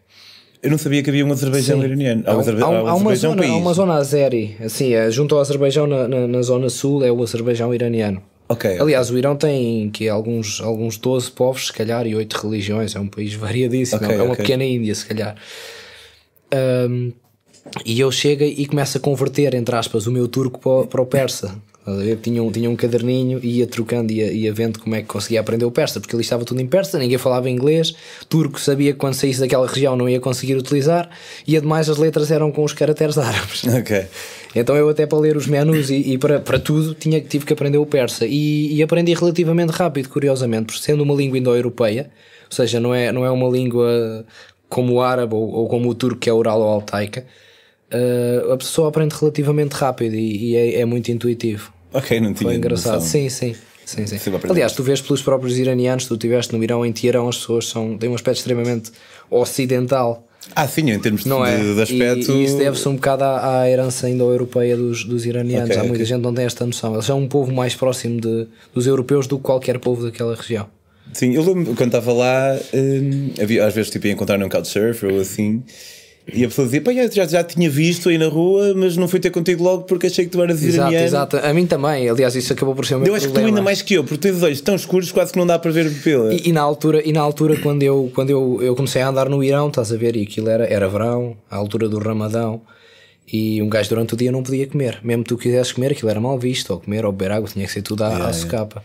Eu 0.61 0.71
não 0.71 0.77
sabia 0.77 1.03
que 1.03 1.09
havia 1.09 1.25
um 1.25 1.31
Azerbaijão 1.31 1.83
iraniano. 1.83 2.23
Há, 2.25 2.31
Há, 2.31 2.33
há 2.35 2.65
há 2.65 2.69
um 2.83 2.87
há 2.87 2.95
uma 2.95 3.15
zona, 3.15 3.33
há 3.43 3.47
país. 3.47 3.51
uma 3.61 3.73
zona 3.73 3.93
azeri, 3.95 4.55
assim, 4.63 4.93
é, 4.93 5.11
junto 5.11 5.35
ao 5.35 5.41
Azerbaijão 5.41 5.85
na, 5.87 6.07
na, 6.07 6.27
na 6.27 6.41
zona 6.41 6.69
sul 6.69 7.03
é 7.03 7.11
o 7.11 7.21
Azerbaijão 7.21 7.73
iraniano. 7.73 8.21
Ok. 8.47 8.77
Aliás, 8.79 9.09
o 9.09 9.17
Irão 9.17 9.35
tem 9.35 9.89
que 9.89 10.07
alguns, 10.07 10.61
alguns 10.61 10.97
12 10.97 11.31
povos, 11.31 11.67
se 11.67 11.73
calhar, 11.73 12.05
e 12.05 12.15
8 12.15 12.33
religiões. 12.33 12.95
É 12.95 12.99
um 12.99 13.07
país 13.07 13.33
variadíssimo. 13.33 14.03
Ok, 14.03 14.15
é 14.15 14.21
uma 14.21 14.35
pequena 14.35 14.63
Índia, 14.63 14.93
se 14.93 15.05
calhar. 15.05 15.35
Ahm, 16.51 17.11
e 17.83 17.99
eu 17.99 18.11
chego 18.11 18.43
e 18.43 18.65
começo 18.67 18.97
a 18.97 19.01
converter, 19.01 19.55
entre 19.55 19.75
aspas, 19.75 20.05
o 20.05 20.11
meu 20.11 20.27
turco 20.27 20.85
para 20.85 21.01
o 21.01 21.05
persa. 21.05 21.55
Tinha 22.21 22.41
um, 22.41 22.51
tinha 22.51 22.67
um 22.67 22.75
caderninho 22.75 23.39
e 23.43 23.59
ia 23.59 23.67
trocando 23.67 24.11
e 24.11 24.15
ia, 24.15 24.31
ia 24.31 24.53
vendo 24.53 24.79
como 24.79 24.95
é 24.95 25.01
que 25.01 25.07
conseguia 25.07 25.39
aprender 25.39 25.65
o 25.65 25.71
persa, 25.71 25.99
porque 25.99 26.15
ali 26.15 26.23
estava 26.23 26.43
tudo 26.43 26.59
em 26.59 26.65
persa, 26.65 26.97
ninguém 26.97 27.17
falava 27.19 27.47
inglês. 27.47 27.95
Turco 28.27 28.59
sabia 28.59 28.91
que 28.91 28.97
quando 28.97 29.13
saísse 29.13 29.39
daquela 29.39 29.67
região 29.67 29.95
não 29.95 30.09
ia 30.09 30.19
conseguir 30.19 30.55
utilizar, 30.55 31.09
e 31.45 31.55
ademais 31.55 31.87
as 31.87 31.97
letras 31.97 32.31
eram 32.31 32.51
com 32.51 32.63
os 32.63 32.73
caracteres 32.73 33.17
árabes. 33.19 33.63
Ok. 33.67 34.07
Então 34.55 34.75
eu 34.75 34.89
até 34.89 35.05
para 35.05 35.19
ler 35.19 35.37
os 35.37 35.45
menus 35.45 35.91
e, 35.91 36.13
e 36.13 36.17
para, 36.17 36.39
para 36.39 36.57
tudo 36.57 36.95
tinha, 36.95 37.21
tive 37.21 37.45
que 37.45 37.53
aprender 37.53 37.77
o 37.77 37.85
persa 37.85 38.25
e, 38.25 38.73
e 38.73 38.81
aprendi 38.81 39.13
relativamente 39.13 39.69
rápido, 39.69 40.09
curiosamente, 40.09 40.67
por 40.67 40.77
sendo 40.77 41.03
uma 41.03 41.13
língua 41.13 41.37
indo-europeia, 41.37 42.09
ou 42.49 42.55
seja, 42.55 42.79
não 42.79 42.95
é, 42.95 43.11
não 43.11 43.23
é 43.23 43.29
uma 43.29 43.47
língua 43.47 44.25
como 44.67 44.93
o 44.93 45.01
árabe 45.01 45.35
ou, 45.35 45.49
ou 45.51 45.67
como 45.67 45.89
o 45.89 45.93
turco 45.93 46.19
que 46.19 46.29
é 46.29 46.33
oral 46.33 46.61
ou 46.61 46.67
altaica, 46.67 47.25
eh, 47.91 48.43
a 48.51 48.57
pessoa 48.57 48.89
aprende 48.89 49.15
relativamente 49.15 49.73
rápido 49.73 50.15
e, 50.15 50.51
e 50.51 50.55
é, 50.55 50.81
é 50.81 50.85
muito 50.85 51.11
intuitivo. 51.11 51.74
Ok, 51.95 52.19
não 52.19 52.33
tinha. 52.33 52.49
Foi 52.49 52.57
engraçado, 52.57 52.93
noção. 52.95 53.07
sim, 53.09 53.29
sim. 53.29 53.55
Sim, 53.85 54.07
sim. 54.07 54.17
Aliás, 54.49 54.73
tu 54.73 54.81
vês 54.81 54.99
pelos 54.99 55.21
próprios 55.21 55.59
iranianos, 55.59 56.07
tu 56.07 56.15
estiveste 56.15 56.55
no 56.55 56.63
Irão, 56.63 56.83
em 56.83 56.91
Teherão, 56.91 57.29
as 57.29 57.37
pessoas 57.37 57.67
são, 57.67 57.95
têm 57.97 58.09
um 58.09 58.15
aspecto 58.15 58.39
extremamente 58.39 58.91
ocidental. 59.29 60.27
Ah, 60.55 60.67
sim, 60.67 60.89
em 60.91 60.99
termos 60.99 61.23
de, 61.23 61.29
Não 61.29 61.45
é? 61.45 61.57
de, 61.57 61.75
de 61.75 61.81
aspecto. 61.81 62.31
E, 62.31 62.35
e 62.35 62.43
isso 62.45 62.57
deve-se 62.57 62.87
um 62.87 62.95
bocado 62.95 63.23
à, 63.23 63.61
à 63.61 63.69
herança 63.69 64.09
indo-europeia 64.09 64.75
dos, 64.75 65.03
dos 65.03 65.25
iranianos. 65.25 65.69
Ok, 65.69 65.77
Há 65.77 65.83
muita 65.83 65.95
ok. 65.97 66.05
gente 66.05 66.17
que 66.17 66.23
não 66.23 66.33
tem 66.33 66.45
esta 66.45 66.65
noção. 66.65 66.93
Eles 66.93 67.05
são 67.05 67.19
um 67.19 67.27
povo 67.27 67.51
mais 67.53 67.75
próximo 67.75 68.19
de, 68.19 68.47
dos 68.73 68.85
europeus 68.87 69.27
do 69.27 69.37
que 69.37 69.43
qualquer 69.43 69.79
povo 69.79 70.03
daquela 70.03 70.35
região. 70.35 70.67
Sim, 71.13 71.33
eu 71.33 71.43
lembro 71.43 71.75
quando 71.75 71.89
estava 71.89 72.11
lá, 72.11 72.57
hum, 72.73 73.29
havia, 73.41 73.65
às 73.65 73.73
vezes 73.73 73.91
tipo, 73.91 74.07
ia 74.07 74.13
encontrar 74.13 74.37
num 74.37 74.49
couchsurfer 74.49 75.13
ou 75.13 75.19
assim, 75.21 75.63
e 76.33 76.43
a 76.43 76.47
pessoa 76.47 76.65
dizia: 76.65 76.81
Pá, 76.81 76.91
já, 76.93 77.25
já 77.25 77.43
tinha 77.43 77.69
visto 77.69 78.09
aí 78.09 78.17
na 78.17 78.27
rua, 78.27 78.73
mas 78.75 78.97
não 78.97 79.07
fui 79.07 79.19
ter 79.19 79.29
contigo 79.29 79.63
logo 79.63 79.83
porque 79.83 80.07
achei 80.07 80.25
que 80.25 80.31
tu 80.31 80.41
eras 80.41 80.61
Exato, 80.63 80.75
iraniano. 80.91 81.05
exato. 81.05 81.37
A 81.37 81.53
mim 81.53 81.65
também. 81.67 82.09
Aliás, 82.09 82.35
isso 82.35 82.51
acabou 82.53 82.73
por 82.75 82.85
ser 82.85 82.95
o 82.95 82.99
meu 82.99 83.07
Eu 83.09 83.15
acho 83.15 83.25
que 83.27 83.31
tu 83.31 83.33
problema. 83.33 83.57
ainda 83.57 83.61
mais 83.63 83.81
que 83.81 83.93
eu, 83.93 84.03
porque 84.03 84.17
tens 84.19 84.37
os 84.37 84.43
olhos 84.43 84.61
tão 84.61 84.75
escuros 84.75 85.11
quase 85.11 85.31
que 85.31 85.37
não 85.37 85.45
dá 85.45 85.59
para 85.59 85.71
ver 85.71 85.91
pela. 86.01 86.33
E, 86.33 86.49
e 86.49 86.51
na 86.51 86.61
altura, 86.61 87.01
e 87.07 87.13
na 87.13 87.21
altura 87.21 87.57
quando, 87.57 87.83
eu, 87.83 88.11
quando 88.15 88.29
eu, 88.31 88.59
eu 88.61 88.75
comecei 88.75 89.01
a 89.01 89.07
andar 89.09 89.29
no 89.29 89.43
Irão, 89.43 89.67
estás 89.67 89.91
a 89.93 89.97
ver, 89.97 90.15
e 90.15 90.23
aquilo 90.23 90.49
era, 90.49 90.65
era 90.65 90.87
verão, 90.87 91.37
à 91.49 91.55
altura 91.55 91.87
do 91.87 91.99
Ramadão, 91.99 92.61
e 93.31 93.61
um 93.61 93.69
gajo 93.69 93.89
durante 93.89 94.13
o 94.13 94.17
dia 94.17 94.31
não 94.31 94.41
podia 94.43 94.65
comer. 94.67 94.99
Mesmo 95.03 95.23
que 95.23 95.29
tu 95.29 95.37
quisesses 95.37 95.73
comer, 95.73 95.91
aquilo 95.91 96.09
era 96.09 96.19
mal 96.19 96.37
visto, 96.39 96.71
ou 96.71 96.79
comer, 96.79 97.05
ou 97.05 97.11
beber 97.11 97.31
água, 97.33 97.47
tinha 97.51 97.65
que 97.65 97.71
ser 97.71 97.81
tudo 97.81 98.03
à, 98.03 98.27
à 98.27 98.33
socapa. 98.33 98.83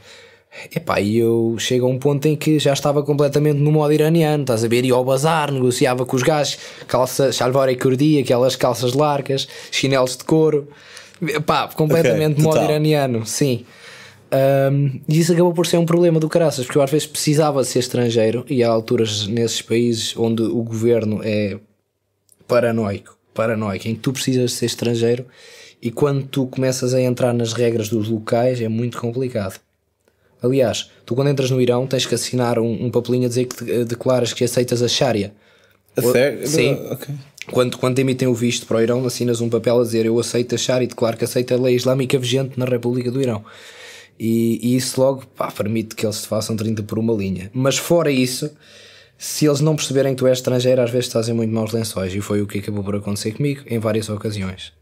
Epá, 0.75 1.00
e 1.00 1.16
eu 1.16 1.54
chego 1.59 1.87
a 1.87 1.88
um 1.88 1.99
ponto 1.99 2.26
em 2.26 2.35
que 2.35 2.59
já 2.59 2.73
estava 2.73 3.02
completamente 3.02 3.59
no 3.59 3.71
modo 3.71 3.92
iraniano, 3.92 4.42
estás 4.42 4.64
a 4.64 4.69
ver? 4.69 4.85
Ia 4.85 4.95
ao 4.95 5.04
bazar, 5.04 5.52
negociava 5.52 6.04
com 6.04 6.16
os 6.16 6.23
gajos, 6.23 6.59
calça, 6.88 7.30
shalvar 7.30 7.69
e 7.69 7.76
curdi, 7.76 8.19
aquelas 8.19 8.57
calças 8.57 8.92
largas, 8.92 9.47
chinelos 9.71 10.16
de 10.16 10.25
couro, 10.25 10.69
Pá, 11.47 11.69
completamente 11.69 12.33
Ok, 12.33 12.42
modo 12.45 12.54
total. 12.54 12.71
iraniano, 12.71 13.26
sim. 13.26 13.64
Um, 14.73 15.00
e 15.09 15.19
isso 15.19 15.33
acabou 15.33 15.52
por 15.52 15.66
ser 15.66 15.76
um 15.76 15.85
problema 15.85 16.19
do 16.19 16.28
caraças, 16.28 16.64
porque 16.64 16.78
eu 16.78 16.83
às 16.83 16.90
vezes 16.90 17.07
precisava 17.07 17.62
ser 17.62 17.80
estrangeiro 17.80 18.45
e 18.49 18.62
há 18.64 18.69
alturas 18.71 19.26
nesses 19.26 19.61
países 19.61 20.16
onde 20.16 20.42
o 20.42 20.62
governo 20.62 21.21
é 21.23 21.59
paranoico, 22.49 23.16
paranoico, 23.35 23.87
em 23.88 23.95
que 23.95 24.00
tu 24.00 24.12
precisas 24.12 24.52
ser 24.52 24.66
estrangeiro 24.66 25.26
e 25.83 25.90
quando 25.90 26.25
tu 26.26 26.47
começas 26.47 26.95
a 26.95 27.00
entrar 27.00 27.33
nas 27.35 27.52
regras 27.52 27.88
dos 27.88 28.09
locais 28.09 28.61
é 28.61 28.69
muito 28.69 28.99
complicado. 28.99 29.61
Aliás, 30.42 30.90
tu 31.04 31.14
quando 31.14 31.28
entras 31.30 31.50
no 31.50 31.61
Irão 31.61 31.87
tens 31.87 32.06
que 32.06 32.14
assinar 32.14 32.59
um, 32.59 32.87
um 32.87 32.90
papelinho 32.90 33.26
a 33.26 33.28
dizer 33.28 33.44
que 33.47 33.56
te- 33.64 33.85
declaras 33.85 34.32
que 34.32 34.42
aceitas 34.44 34.82
a 34.82 34.88
Sharia. 34.88 35.32
Sério? 36.12 36.47
Sim. 36.47 36.73
Ok. 36.90 37.14
Quando, 37.50 37.76
quando 37.78 37.99
emitem 37.99 38.28
o 38.28 38.35
visto 38.35 38.64
para 38.66 38.76
o 38.78 38.80
Irão, 38.80 39.04
assinas 39.04 39.40
um 39.40 39.49
papel 39.49 39.80
a 39.80 39.82
dizer 39.82 40.06
eu 40.06 40.18
aceito 40.18 40.54
a 40.54 40.59
Sharia 40.59 40.85
e 40.85 40.88
declaro 40.88 41.16
que 41.16 41.25
aceito 41.25 41.52
a 41.52 41.56
lei 41.56 41.75
islâmica 41.75 42.16
vigente 42.18 42.59
na 42.59 42.64
República 42.64 43.11
do 43.11 43.20
Irão. 43.20 43.44
E, 44.18 44.61
e 44.62 44.76
isso 44.76 45.00
logo 45.00 45.25
pá, 45.37 45.50
permite 45.50 45.94
que 45.94 46.04
eles 46.06 46.23
te 46.23 46.28
façam 46.28 46.54
30 46.56 46.82
por 46.85 46.99
uma 46.99 47.12
linha. 47.12 47.50
Mas 47.52 47.76
fora 47.78 48.11
isso, 48.11 48.50
se 49.18 49.47
eles 49.47 49.61
não 49.61 49.75
perceberem 49.75 50.14
que 50.14 50.18
tu 50.18 50.26
és 50.26 50.38
estrangeiro, 50.38 50.80
às 50.80 50.90
vezes 50.90 51.06
estás 51.06 51.28
em 51.28 51.32
muito 51.32 51.52
maus 51.52 51.73
lençóis. 51.73 52.14
E 52.14 52.20
foi 52.20 52.40
o 52.42 52.47
que 52.47 52.59
acabou 52.59 52.85
por 52.85 52.94
acontecer 52.97 53.32
comigo 53.32 53.62
em 53.66 53.78
várias 53.78 54.09
ocasiões. 54.09 54.73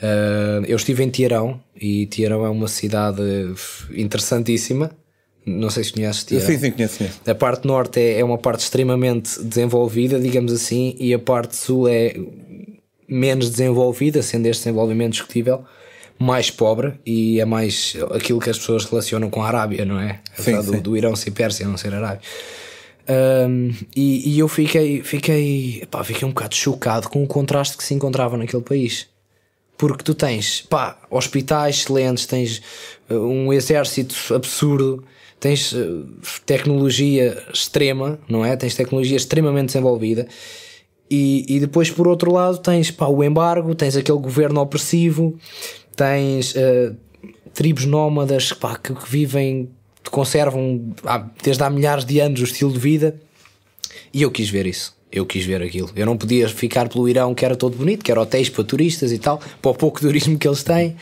Ah, 0.00 0.62
eu 0.66 0.76
estive 0.76 1.04
em 1.04 1.10
Tiarão 1.10 1.60
e 1.76 2.06
Tiarão 2.06 2.44
é 2.44 2.50
uma 2.50 2.68
cidade 2.68 3.22
interessantíssima. 3.94 4.90
Não 5.46 5.70
sei 5.70 5.84
se 5.84 5.92
conheces 5.92 6.24
Tiarão. 6.24 6.46
Sim, 6.46 6.58
sim, 6.58 6.70
conheço, 6.70 6.98
conheço. 6.98 7.20
A 7.26 7.34
parte 7.34 7.66
norte 7.66 8.00
é, 8.00 8.20
é 8.20 8.24
uma 8.24 8.38
parte 8.38 8.60
extremamente 8.60 9.42
desenvolvida, 9.42 10.18
digamos 10.18 10.52
assim, 10.52 10.94
e 10.98 11.12
a 11.14 11.18
parte 11.18 11.56
sul 11.56 11.88
é 11.88 12.14
menos 13.08 13.50
desenvolvida, 13.50 14.22
sendo 14.22 14.46
este 14.46 14.64
desenvolvimento 14.64 15.12
discutível, 15.12 15.64
mais 16.18 16.50
pobre 16.50 16.94
e 17.04 17.40
é 17.40 17.44
mais 17.44 17.96
aquilo 18.14 18.38
que 18.38 18.50
as 18.50 18.58
pessoas 18.58 18.84
relacionam 18.84 19.30
com 19.30 19.42
a 19.42 19.48
Arábia, 19.48 19.84
não 19.84 19.98
é? 19.98 20.20
Sim, 20.36 20.56
do, 20.56 20.62
sim. 20.62 20.78
do 20.80 20.96
Irão 20.96 21.16
ser 21.16 21.32
Pérsia, 21.32 21.66
não 21.66 21.76
ser 21.76 21.92
Arábia. 21.94 22.20
Ahm, 23.08 23.70
e, 23.96 24.34
e 24.34 24.38
eu 24.38 24.46
fiquei, 24.46 25.02
fiquei, 25.02 25.84
pá, 25.90 26.04
fiquei 26.04 26.28
um 26.28 26.30
bocado 26.30 26.54
chocado 26.54 27.08
com 27.08 27.24
o 27.24 27.26
contraste 27.26 27.76
que 27.76 27.82
se 27.82 27.94
encontrava 27.94 28.36
naquele 28.36 28.62
país. 28.62 29.09
Porque 29.80 30.04
tu 30.04 30.12
tens, 30.14 30.60
pá, 30.68 30.98
hospitais 31.10 31.76
excelentes, 31.78 32.26
tens 32.26 32.60
uh, 33.08 33.14
um 33.14 33.50
exército 33.50 34.14
absurdo, 34.34 35.02
tens 35.40 35.72
uh, 35.72 36.06
tecnologia 36.44 37.42
extrema, 37.50 38.18
não 38.28 38.44
é? 38.44 38.54
Tens 38.56 38.74
tecnologia 38.74 39.16
extremamente 39.16 39.68
desenvolvida. 39.68 40.28
E, 41.10 41.46
e 41.48 41.58
depois, 41.58 41.90
por 41.90 42.06
outro 42.06 42.30
lado, 42.30 42.58
tens 42.58 42.90
pá, 42.90 43.06
o 43.06 43.24
embargo, 43.24 43.74
tens 43.74 43.96
aquele 43.96 44.18
governo 44.18 44.60
opressivo, 44.60 45.38
tens 45.96 46.54
uh, 46.54 46.94
tribos 47.54 47.86
nómadas 47.86 48.52
pá, 48.52 48.76
que, 48.76 48.94
que 48.94 49.10
vivem, 49.10 49.70
que 50.04 50.10
conservam 50.10 50.94
há- 51.04 51.26
desde 51.42 51.62
há 51.64 51.70
milhares 51.70 52.04
de 52.04 52.20
anos 52.20 52.38
o 52.42 52.44
estilo 52.44 52.70
de 52.70 52.78
vida. 52.78 53.18
E 54.12 54.20
eu 54.20 54.30
quis 54.30 54.50
ver 54.50 54.66
isso. 54.66 54.94
Eu 55.12 55.26
quis 55.26 55.44
ver 55.44 55.62
aquilo. 55.62 55.90
Eu 55.96 56.06
não 56.06 56.16
podia 56.16 56.48
ficar 56.48 56.88
pelo 56.88 57.08
Irão, 57.08 57.34
que 57.34 57.44
era 57.44 57.56
todo 57.56 57.76
bonito, 57.76 58.04
que 58.04 58.10
era 58.10 58.20
hotéis 58.20 58.48
para 58.48 58.62
turistas 58.62 59.10
e 59.12 59.18
tal, 59.18 59.40
para 59.60 59.70
o 59.70 59.74
pouco 59.74 60.00
turismo 60.00 60.38
que 60.38 60.46
eles 60.46 60.62
têm. 60.62 60.96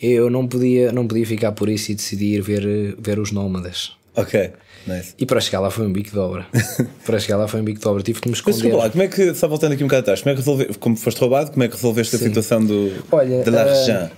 Eu 0.00 0.30
não 0.30 0.46
podia, 0.46 0.92
não 0.92 1.06
podia 1.06 1.26
ficar 1.26 1.52
por 1.52 1.68
isso 1.68 1.92
e 1.92 1.94
decidi 1.94 2.34
ir 2.34 2.42
ver, 2.42 2.66
eh, 2.66 2.94
ver 2.98 3.18
os 3.18 3.30
nómadas. 3.32 3.92
Ok, 4.14 4.50
nice. 4.86 5.14
E 5.18 5.24
para 5.24 5.40
chegar 5.40 5.60
lá 5.60 5.70
foi 5.70 5.86
um 5.86 5.92
bico 5.92 6.10
de 6.10 6.18
obra. 6.18 6.46
para 7.06 7.18
chegar 7.18 7.36
lá 7.36 7.48
foi 7.48 7.60
um 7.60 7.64
bico 7.64 7.80
de 7.80 7.88
obra. 7.88 8.02
Tive 8.02 8.20
que 8.20 8.28
me 8.28 8.32
Mas 8.32 8.38
esconder. 8.38 8.62
desculpa 8.62 8.84
lá, 8.84 8.90
como 8.90 9.02
é 9.02 9.08
que, 9.08 9.34
só 9.34 9.48
voltando 9.48 9.72
aqui 9.72 9.82
um 9.82 9.86
bocado 9.86 10.02
atrás, 10.02 10.22
como 10.22 10.30
é 10.30 10.34
que 10.34 10.40
resolveste, 10.40 10.78
como 10.78 10.96
foste 10.96 11.18
roubado, 11.18 11.50
como 11.50 11.62
é 11.62 11.68
que 11.68 11.74
resolveste 11.74 12.16
a 12.16 12.18
situação 12.18 12.64
do, 12.64 12.92
Olha, 13.10 13.42
de 13.42 13.50
l'argent? 13.50 14.10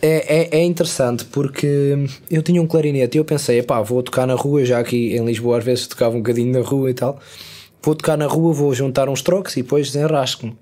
É, 0.00 0.48
é, 0.54 0.58
é 0.58 0.64
interessante 0.64 1.24
porque 1.26 1.96
eu 2.28 2.42
tinha 2.42 2.60
um 2.60 2.66
clarinete 2.66 3.16
e 3.16 3.20
eu 3.20 3.24
pensei, 3.24 3.62
pá, 3.62 3.80
vou 3.80 4.02
tocar 4.02 4.26
na 4.26 4.34
rua, 4.34 4.64
já 4.64 4.80
aqui 4.80 5.16
em 5.16 5.24
Lisboa 5.24 5.58
às 5.58 5.64
vezes 5.64 5.86
tocava 5.86 6.16
um 6.16 6.18
bocadinho 6.18 6.52
na 6.52 6.60
rua 6.60 6.90
e 6.90 6.94
tal. 6.94 7.20
Vou 7.82 7.94
tocar 7.94 8.16
na 8.16 8.26
rua, 8.26 8.52
vou 8.52 8.72
juntar 8.74 9.08
uns 9.08 9.22
trocos 9.22 9.56
e 9.56 9.62
depois 9.62 9.88
desenrasco-me. 9.90 10.56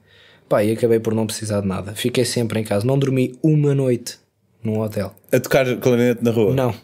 Pá, 0.49 0.65
e 0.65 0.73
acabei 0.73 0.99
por 0.99 1.15
não 1.15 1.27
precisar 1.27 1.61
de 1.61 1.69
nada. 1.69 1.93
Fiquei 1.95 2.25
sempre 2.25 2.59
em 2.61 2.65
casa. 2.65 2.85
Não 2.87 2.99
dormi 2.99 3.39
uma 3.43 3.75
noite 3.75 4.19
num 4.65 4.81
hotel. 4.81 5.15
A 5.33 5.39
tocar 5.39 5.65
clarinete 5.77 6.25
na 6.25 6.31
rua? 6.31 6.53
Não. 6.55 6.75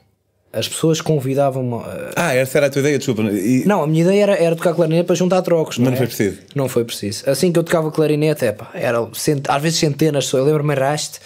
As 0.53 0.69
pessoas 0.69 1.01
convidavam-me. 1.01 1.75
a- 1.75 2.13
Ah, 2.17 2.35
essa 2.35 2.59
era 2.59 2.67
a 2.69 2.71
tua 2.71 2.81
ideia, 2.81 2.97
desculpa. 2.97 3.23
E, 3.25 3.65
Não, 3.67 3.83
a 3.83 3.87
minha 3.87 4.03
ideia 4.03 4.23
era, 4.23 4.35
era 4.37 4.57
tocar 4.57 4.73
clarinete 4.75 5.05
para 5.07 5.17
juntar 5.17 5.43
trocos. 5.43 5.79
Não, 5.79 5.87
Mas 5.91 5.95
não 5.95 5.97
é? 5.97 5.99
foi 5.99 6.07
preciso. 6.07 6.39
Não 6.55 6.69
foi 6.69 6.85
preciso. 6.85 7.29
Assim 7.29 7.51
que 7.53 7.59
eu 7.59 7.65
tocava 7.65 7.91
clarinete, 7.91 8.45
é 8.45 8.53
pá, 8.53 8.71
era 8.75 9.07
cent... 9.15 9.45
às 9.49 9.61
vezes 9.61 9.79
centenas 9.79 10.25
de 10.25 10.29
pessoas. 10.31 10.43
Eu 10.43 10.47
lembro-me 10.47 10.75
raste, 10.75 11.19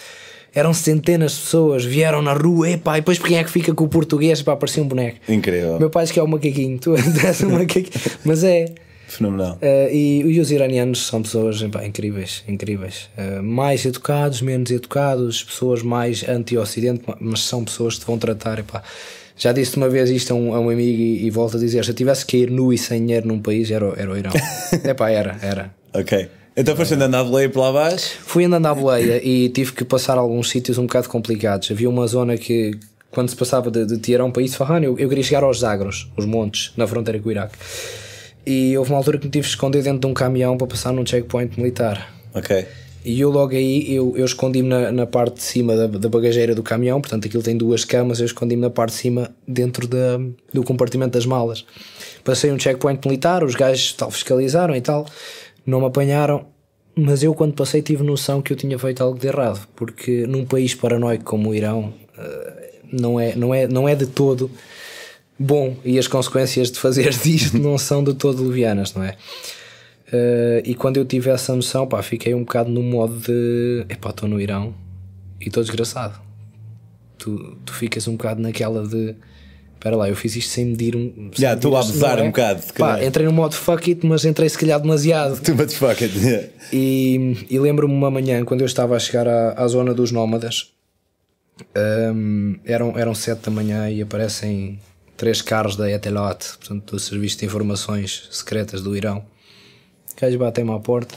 eram 0.53 0.73
centenas 0.73 1.33
de 1.33 1.41
pessoas, 1.41 1.85
vieram 1.85 2.21
na 2.21 2.33
rua, 2.33 2.71
epá, 2.71 2.97
e 2.97 3.01
depois 3.01 3.19
quem 3.19 3.37
é 3.37 3.43
que 3.43 3.51
fica 3.51 3.73
com 3.73 3.83
o 3.85 3.87
português? 3.87 4.41
Pá, 4.41 4.55
parecia 4.57 4.83
um 4.83 4.87
boneco. 4.87 5.19
Incrível. 5.29 5.79
Meu 5.79 5.89
pai 5.89 6.03
diz 6.03 6.11
que 6.11 6.19
é 6.19 6.23
um 6.23 6.27
macaquinho, 6.27 6.77
tu 6.79 6.93
és 7.25 7.41
um 7.43 7.51
macaquinho. 7.51 7.87
Mas 8.25 8.43
é. 8.43 8.65
Fenomenal. 9.11 9.57
eh, 9.61 9.89
e, 9.93 10.21
e 10.21 10.39
os 10.39 10.51
iranianos 10.51 11.05
são 11.05 11.21
pessoas 11.21 11.61
epá, 11.61 11.85
incríveis, 11.85 12.43
incríveis. 12.47 13.09
Eh, 13.17 13.41
mais 13.41 13.85
educados, 13.85 14.41
menos 14.41 14.71
educados, 14.71 15.43
pessoas 15.43 15.83
mais 15.83 16.27
anti-ocidente, 16.27 17.03
mas 17.19 17.41
são 17.41 17.63
pessoas 17.65 17.95
que 17.95 18.01
te 18.01 18.07
vão 18.07 18.17
tratar. 18.17 18.59
Epá. 18.59 18.81
Já 19.37 19.51
disse 19.51 19.75
uma 19.75 19.89
vez 19.89 20.09
isto 20.09 20.31
a 20.31 20.35
um, 20.35 20.55
a 20.55 20.59
um 20.59 20.69
amigo 20.69 21.01
e, 21.01 21.25
e 21.25 21.29
volto 21.29 21.57
a 21.57 21.59
dizer: 21.59 21.83
se 21.83 21.91
eu 21.91 21.95
tivesse 21.95 22.25
que 22.25 22.37
ir 22.37 22.49
nu 22.49 22.71
e 22.71 22.77
sem 22.77 23.01
dinheiro 23.01 23.27
num 23.27 23.39
país, 23.39 23.69
era, 23.69 23.93
era 23.97 24.11
o 24.11 24.17
Irão. 24.17 24.31
Epá, 24.85 25.09
era, 25.09 25.37
era. 25.41 25.73
Ok. 25.93 26.29
Então 26.55 26.75
foste 26.75 26.93
andando 26.93 27.15
à 27.15 27.23
boleia 27.23 27.49
por 27.49 27.61
lá 27.61 27.69
abaixo? 27.69 28.17
Fui 28.25 28.45
andando 28.45 28.65
à 28.67 28.73
boleia 28.73 29.21
e 29.25 29.49
tive 29.49 29.71
que 29.73 29.83
passar 29.83 30.17
alguns 30.17 30.49
sítios 30.49 30.77
um 30.77 30.83
bocado 30.83 31.09
complicados. 31.09 31.71
Havia 31.71 31.89
uma 31.89 32.05
zona 32.07 32.37
que, 32.37 32.77
quando 33.09 33.29
se 33.29 33.35
passava 33.35 33.71
de, 33.71 33.85
de 33.85 33.97
Tiarão 33.97 34.31
para 34.31 34.43
Isfahan, 34.43 34.81
eu, 34.81 34.97
eu 34.99 35.09
queria 35.09 35.23
chegar 35.23 35.43
aos 35.43 35.59
Zagros, 35.59 36.11
os 36.15 36.25
montes, 36.25 36.71
na 36.77 36.85
fronteira 36.85 37.19
com 37.19 37.29
o 37.29 37.31
Iraque. 37.31 37.57
E 38.45 38.77
houve 38.77 38.91
uma 38.91 38.97
altura 38.97 39.17
que 39.17 39.25
me 39.25 39.31
tive 39.31 39.47
esconder 39.47 39.83
dentro 39.83 39.99
de 39.99 40.07
um 40.07 40.13
caminhão 40.13 40.57
para 40.57 40.67
passar 40.67 40.91
num 40.91 41.05
checkpoint 41.05 41.59
militar. 41.59 42.13
Ok. 42.33 42.65
E 43.03 43.19
eu 43.19 43.31
logo 43.31 43.55
aí, 43.55 43.93
eu, 43.93 44.13
eu 44.15 44.25
escondi-me 44.25 44.69
na, 44.69 44.91
na 44.91 45.07
parte 45.07 45.37
de 45.37 45.43
cima 45.43 45.75
da, 45.75 45.87
da 45.87 46.07
bagageira 46.07 46.53
do 46.53 46.61
caminhão, 46.61 47.01
portanto 47.01 47.25
aquilo 47.25 47.41
tem 47.41 47.57
duas 47.57 47.83
camas, 47.83 48.19
eu 48.19 48.27
escondi-me 48.27 48.61
na 48.61 48.69
parte 48.69 48.91
de 48.91 48.99
cima 48.99 49.31
dentro 49.47 49.87
da, 49.87 50.19
do 50.53 50.63
compartimento 50.63 51.13
das 51.13 51.25
malas. 51.25 51.65
Passei 52.23 52.51
um 52.51 52.59
checkpoint 52.59 53.07
militar, 53.07 53.43
os 53.43 53.55
gajos 53.55 53.93
tal, 53.93 54.11
fiscalizaram 54.11 54.75
e 54.75 54.81
tal, 54.81 55.07
não 55.65 55.79
me 55.79 55.87
apanharam, 55.87 56.45
mas 56.95 57.23
eu 57.23 57.33
quando 57.33 57.53
passei 57.53 57.81
tive 57.81 58.03
noção 58.03 58.39
que 58.39 58.53
eu 58.53 58.57
tinha 58.57 58.77
feito 58.77 59.01
algo 59.01 59.17
de 59.17 59.27
errado, 59.27 59.67
porque 59.75 60.27
num 60.27 60.45
país 60.45 60.75
paranoico 60.75 61.23
como 61.23 61.49
o 61.49 61.55
Irão, 61.55 61.91
eh, 62.15 62.71
não 62.91 63.19
é, 63.19 63.35
não 63.35 63.53
é, 63.53 63.67
não 63.67 63.89
é 63.89 63.95
de 63.95 64.05
todo 64.05 64.51
bom 65.41 65.75
e 65.83 65.97
as 65.97 66.07
consequências 66.07 66.71
de 66.71 66.79
fazer 66.79 67.09
disto 67.17 67.57
não 67.57 67.77
são 67.77 68.03
de 68.03 68.13
todo 68.13 68.43
levianas, 68.43 68.93
não 68.93 69.03
é? 69.03 69.15
Eh, 70.11 70.63
e 70.65 70.75
quando 70.75 70.97
eu 70.97 71.05
tive 71.05 71.29
essa 71.29 71.55
noção, 71.55 71.87
pá, 71.87 72.01
fiquei 72.03 72.33
um 72.33 72.41
bocado 72.41 72.69
no 72.69 72.83
modo 72.83 73.17
de 73.17 73.85
epá, 73.89 74.09
estou 74.09 74.27
no 74.27 74.41
Irão 74.41 74.73
e 75.39 75.47
estou 75.47 75.63
desgraçado. 75.63 76.19
Tu, 77.17 77.57
tu 77.65 77.73
ficas 77.73 78.07
um 78.07 78.13
bocado 78.13 78.41
naquela 78.41 78.85
de 78.85 79.15
espera 79.73 79.95
lá, 79.95 80.09
eu 80.09 80.15
fiz 80.15 80.35
isto 80.35 80.51
sem 80.51 80.65
medir 80.65 80.95
um. 80.95 81.31
Já, 81.35 81.53
estou 81.53 81.75
a 81.75 81.79
abusar 81.79 82.17
não 82.17 82.25
um 82.25 82.27
bocado, 82.27 82.61
Pá, 82.77 83.03
entrei 83.03 83.25
no 83.25 83.31
modo 83.31 83.55
fuck 83.55 83.89
it, 83.89 84.05
mas 84.05 84.25
entrei 84.25 84.47
se 84.47 84.57
calhar 84.57 84.79
demasiado. 84.79 85.39
Too 85.41 85.55
much 85.55 85.73
fuck 85.73 86.03
it. 86.03 86.15
Yeah. 86.17 86.47
E, 86.71 87.47
e 87.49 87.57
lembro-me 87.57 87.93
uma 87.93 88.11
manhã, 88.11 88.45
quando 88.45 88.61
eu 88.61 88.67
estava 88.67 88.95
a 88.95 88.99
chegar 88.99 89.27
à, 89.27 89.53
à 89.53 89.67
zona 89.67 89.93
dos 89.93 90.11
nómadas, 90.11 90.71
hum, 92.13 92.57
eram, 92.63 92.97
eram 92.97 93.15
sete 93.15 93.45
da 93.45 93.51
manhã 93.51 93.89
e 93.89 94.01
aparecem 94.01 94.79
três 95.21 95.39
carros 95.39 95.75
da 95.75 95.87
Etelot, 95.87 96.57
portanto, 96.57 96.93
do 96.93 96.99
Serviço 96.99 97.37
de 97.37 97.45
Informações 97.45 98.27
Secretas 98.31 98.81
do 98.81 98.97
Irão. 98.97 99.23
Gajo 100.19 100.39
batem-me 100.39 100.71
à 100.71 100.79
porta. 100.79 101.13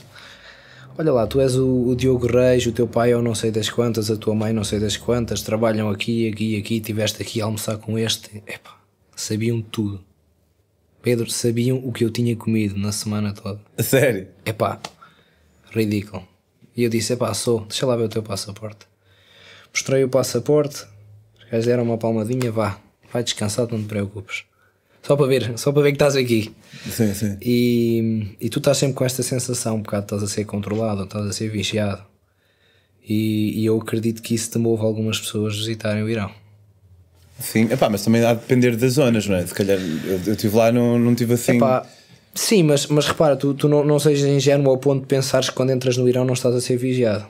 Olha 0.99 1.11
lá, 1.11 1.27
tu 1.27 1.40
és 1.40 1.57
o, 1.57 1.87
o 1.87 1.97
Diogo 1.97 2.27
Reis, 2.27 2.67
o 2.67 2.73
teu 2.73 2.87
pai 2.87 3.12
é 3.12 3.17
o 3.17 3.23
não 3.23 3.35
sei 3.35 3.51
das 3.51 3.71
quantas, 3.71 4.11
a 4.11 4.17
tua 4.19 4.35
mãe 4.35 4.53
não 4.53 4.62
sei 4.62 4.79
das 4.79 4.99
quantas, 4.99 5.40
trabalham 5.40 5.88
aqui, 5.88 6.29
aqui, 6.29 6.55
aqui, 6.59 6.81
tiveste 6.81 7.23
aqui 7.23 7.40
a 7.40 7.47
almoçar 7.47 7.79
com 7.79 7.99
este. 7.99 8.43
Epá, 8.47 8.79
sabiam 9.17 9.62
tudo. 9.62 10.05
Pedro, 11.01 11.31
sabiam 11.31 11.79
o 11.79 11.90
que 11.90 12.05
eu 12.05 12.11
tinha 12.11 12.37
comido 12.37 12.79
na 12.79 12.93
semana 12.93 13.33
toda. 13.33 13.59
Sério. 13.79 14.29
Epá, 14.45 14.79
ridículo. 15.71 16.29
E 16.77 16.85
eu 16.85 16.90
disse: 16.90 17.14
Epá, 17.14 17.33
sou, 17.33 17.61
deixa 17.61 17.87
lá 17.87 17.97
ver 17.97 18.05
o 18.05 18.09
teu 18.11 18.23
passaporte. 18.23 18.87
Mostrei 19.73 20.05
o 20.05 20.11
passaporte, 20.11 20.85
os 21.38 21.51
gajos 21.51 21.64
deram 21.64 21.85
uma 21.85 21.97
palmadinha, 21.97 22.53
vá, 22.53 22.84
vai 23.14 23.22
descansar, 23.24 23.66
não 23.70 23.81
te 23.81 23.87
preocupes. 23.88 24.44
Só 25.03 25.16
para 25.16 25.27
ver, 25.27 25.59
só 25.59 25.70
para 25.72 25.83
ver 25.83 25.90
que 25.92 25.96
estás 25.96 26.16
aqui. 26.16 26.53
Sim, 26.90 27.14
sim. 27.14 27.37
E, 27.40 28.37
e 28.40 28.48
tu 28.48 28.59
estás 28.59 28.79
sempre 28.79 28.94
com 28.96 29.05
esta 29.05 29.22
sensação, 29.22 29.77
um 29.77 29.83
bocado 29.83 30.05
estás 30.05 30.22
a 30.22 30.27
ser 30.27 30.44
controlado, 30.44 31.05
estás 31.05 31.27
a 31.27 31.33
ser 31.33 31.48
vigiado. 31.48 32.03
E, 33.07 33.61
e 33.61 33.66
eu 33.66 33.79
acredito 33.79 34.22
que 34.22 34.35
isso 34.35 34.50
te 34.50 34.59
move 34.59 34.83
algumas 34.83 35.20
pessoas 35.20 35.55
a 35.55 35.57
visitarem 35.59 36.03
o 36.03 36.09
Irão. 36.09 36.31
Sim, 37.38 37.70
epá, 37.70 37.90
mas 37.90 38.03
também 38.03 38.24
há 38.24 38.33
de 38.33 38.40
depender 38.40 38.77
das 38.77 38.92
zonas, 38.92 39.27
não 39.27 39.37
é? 39.37 39.46
Se 39.46 39.53
calhar 39.53 39.79
eu 39.79 40.20
eu 40.27 40.33
estive 40.33 40.57
lá, 40.57 40.72
não, 40.72 40.98
não 40.98 41.14
tive 41.14 41.35
assim. 41.35 41.57
Epá, 41.57 41.87
sim, 42.35 42.62
mas, 42.62 42.87
mas 42.87 43.07
repara, 43.07 43.37
tu, 43.37 43.53
tu 43.53 43.68
não, 43.68 43.85
não 43.85 43.98
sejas 43.98 44.27
ingênuo 44.27 44.70
ao 44.70 44.79
ponto 44.79 45.03
de 45.03 45.07
pensares 45.07 45.50
que 45.50 45.55
quando 45.55 45.70
entras 45.70 45.96
no 45.96 46.09
Irão 46.09 46.24
não 46.24 46.33
estás 46.35 46.55
a 46.55 46.61
ser 46.61 46.77
vigiado. 46.79 47.27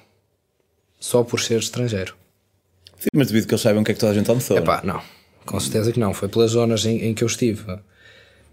só 1.01 1.25
por 1.25 1.41
ser 1.41 1.59
estrangeiro. 1.59 2.15
Sim, 2.99 3.09
mas 3.15 3.27
devido 3.27 3.47
que 3.47 3.55
eles 3.55 3.63
saibam 3.63 3.83
o 3.83 3.85
que 3.85 3.91
é 3.91 3.95
que 3.95 4.01
toda 4.01 4.13
a 4.13 4.15
gente 4.15 4.29
almoçou. 4.31 4.57
Epá, 4.57 4.81
não, 4.85 5.01
com 5.45 5.59
certeza 5.61 5.93
que 5.93 6.01
não. 6.01 6.15
Foi 6.15 6.29
pelas 6.29 6.53
zonas 6.53 6.85
em, 6.87 7.07
em 7.07 7.15
que 7.15 7.25
eu 7.25 7.29
estive. 7.29 7.65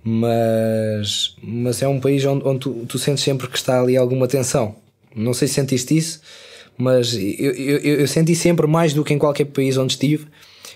Mas, 0.04 1.36
mas 1.42 1.82
é 1.82 1.88
um 1.88 2.00
país 2.00 2.26
onde, 2.26 2.48
onde 2.48 2.60
tu, 2.60 2.86
tu 2.88 2.98
sentes 2.98 3.24
sempre 3.24 3.48
que 3.48 3.58
está 3.58 3.82
ali 3.82 3.96
alguma 3.96 4.28
tensão. 4.28 4.76
Não 5.16 5.34
sei 5.34 5.48
se 5.48 5.56
sentiste 5.56 5.96
isso, 5.96 6.22
mas 6.78 7.14
eu, 7.14 7.52
eu, 7.52 7.78
eu 8.00 8.08
senti 8.08 8.34
sempre 8.34 8.66
mais 8.66 8.94
do 8.94 9.04
que 9.04 9.14
em 9.14 9.18
qualquer 9.18 9.46
país 9.46 9.78
onde 9.78 9.94
estive 9.94 10.28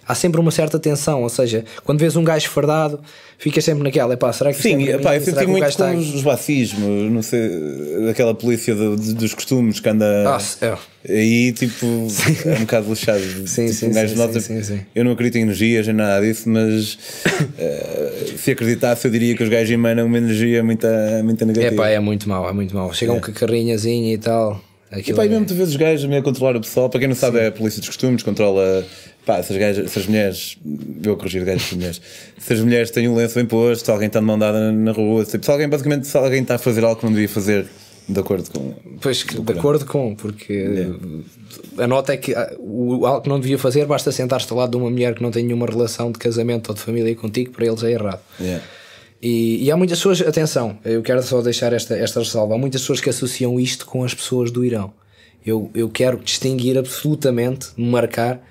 há 0.08 0.16
sempre 0.16 0.40
uma 0.40 0.52
certa 0.52 0.80
tensão, 0.80 1.24
ou 1.24 1.30
seja, 1.30 1.66
quando 1.84 2.00
vês 2.00 2.16
um 2.16 2.24
gajo 2.24 2.50
fardado, 2.50 3.00
ficas 3.38 3.64
sempre 3.64 3.84
naquela, 3.84 4.14
epá, 4.14 4.32
será 4.32 4.54
que 4.54 4.62
Sim, 4.62 4.88
é 4.88 4.96
epá, 4.96 5.16
eu 5.16 5.22
senti 5.22 5.46
muito 5.46 5.64
com 5.64 5.70
está... 5.70 5.92
os 5.92 6.24
racismos, 6.24 7.12
não 7.12 7.22
sei, 7.22 8.10
aquela 8.10 8.34
polícia 8.34 8.76
dos 8.76 9.34
costumes 9.34 9.80
que 9.80 9.90
anda 9.90 10.24
Nossa, 10.24 10.66
é. 11.04 11.12
aí, 11.12 11.52
tipo, 11.52 11.86
é 12.46 12.56
um 12.56 12.60
bocado 12.62 12.90
lixado. 12.90 13.20
sim, 13.48 13.68
tipo, 13.68 13.74
sim, 13.74 14.08
sim, 14.08 14.16
nota, 14.16 14.40
sim, 14.40 14.62
sim, 14.64 14.82
Eu 14.94 15.04
não 15.04 15.12
acredito 15.12 15.38
em 15.38 15.42
energias 15.42 15.88
nem 15.88 15.96
nada 15.96 16.26
disso, 16.26 16.50
mas 16.50 16.94
uh, 16.94 18.38
se 18.38 18.52
acreditasse, 18.52 19.08
eu 19.08 19.12
diria 19.12 19.36
que 19.36 19.44
os 19.44 19.50
gajos 19.50 19.72
emanam 19.72 20.06
uma 20.06 20.18
energia 20.18 20.64
muito, 20.64 20.88
muito 21.24 21.46
negativa. 21.46 21.74
Epá, 21.74 21.90
é 21.90 22.00
muito 22.00 22.30
mau, 22.30 22.48
é 22.48 22.54
muito 22.54 22.76
mau. 22.76 22.94
Chegam 22.94 23.18
é. 23.18 23.20
com 23.20 23.32
a 23.32 23.34
carrinhazinha 23.34 24.14
e 24.14 24.18
tal. 24.18 24.62
Aquilo 25.00 25.16
e 25.16 25.18
pá, 25.18 25.26
é... 25.26 25.30
mesmo 25.30 25.46
tu 25.46 25.54
vês 25.54 25.70
os 25.70 25.76
gajos 25.76 26.12
a 26.12 26.22
controlar 26.22 26.56
o 26.56 26.62
pessoal, 26.62 26.90
para 26.90 27.00
quem 27.00 27.10
não 27.10 27.16
sabe, 27.16 27.38
Sim. 27.38 27.44
é 27.44 27.48
a 27.48 27.52
polícia 27.52 27.80
dos 27.80 27.90
costumes, 27.90 28.24
controla 28.24 28.86
Pá, 29.26 29.42
se 29.42 29.54
as, 29.54 29.60
gajas, 29.60 29.92
se 29.92 30.00
as 30.00 30.06
mulheres, 30.06 30.58
vou 31.04 31.18
corrigir 31.18 31.44
gajas 31.44 31.72
e 31.72 31.76
mulheres, 31.76 32.02
se 32.38 32.54
as 32.54 32.60
mulheres 32.60 32.92
têm 32.92 33.10
um 33.10 33.16
lenço 33.16 33.34
bem 33.34 33.46
posto, 33.46 33.84
se 33.84 33.92
alguém 33.92 34.06
está 34.06 34.20
de 34.20 34.26
mão 34.26 34.38
dada 34.38 34.72
na, 34.72 34.92
rua, 34.92 35.26
se, 35.26 35.40
alguém, 35.50 35.68
basicamente, 35.68 36.06
se 36.06 36.16
alguém 36.16 36.44
está 36.44 36.56
a 36.56 36.58
fazer 36.60 36.84
algo 36.84 37.00
que 37.00 37.06
não 37.06 37.12
devia 37.12 37.28
fazer, 37.28 37.66
de 38.08 38.20
acordo 38.20 38.48
com. 38.52 38.76
Pois, 39.02 39.24
de 39.24 39.52
acordo 39.52 39.84
com, 39.86 40.14
porque 40.14 40.54
yeah. 40.54 40.96
a 41.80 41.88
nota 41.88 42.14
é 42.14 42.18
que 42.18 42.36
ah, 42.36 42.54
o 42.60 43.04
algo 43.08 43.22
que 43.22 43.30
não 43.30 43.40
devia 43.40 43.58
fazer 43.58 43.88
basta 43.88 44.12
sentar-se 44.12 44.52
ao 44.52 44.60
lado 44.60 44.72
de 44.72 44.78
uma 44.78 44.92
mulher 44.92 45.16
que 45.16 45.24
não 45.24 45.32
tem 45.32 45.44
nenhuma 45.44 45.66
relação 45.66 46.12
de 46.12 46.20
casamento 46.20 46.70
ou 46.70 46.76
de 46.76 46.82
família 46.82 47.16
contigo, 47.16 47.50
para 47.50 47.66
eles 47.66 47.82
é 47.82 47.94
errado. 47.94 48.22
Yeah. 48.40 48.64
E, 49.22 49.64
e, 49.64 49.72
há 49.72 49.78
muitas 49.78 50.00
pessoas, 50.00 50.22
atenção, 50.22 50.78
eu 50.84 51.02
quero 51.02 51.24
só 51.24 51.42
deixar 51.42 51.74
esta, 51.74 51.96
esta 51.96 52.20
ressalva, 52.20 52.56
há 52.56 52.58
muitas 52.58 52.82
pessoas 52.82 53.02
que 53.02 53.10
associam 53.10 53.60
isto 53.60 53.86
com 53.86 54.04
as 54.04 54.14
pessoas 54.14 54.52
do 54.52 54.64
Irão. 54.64 54.94
Eu, 55.46 55.70
eu 55.74 55.90
quero 55.90 56.18
distinguir 56.18 56.78
absolutamente, 56.78 57.68
marcar 57.78 58.42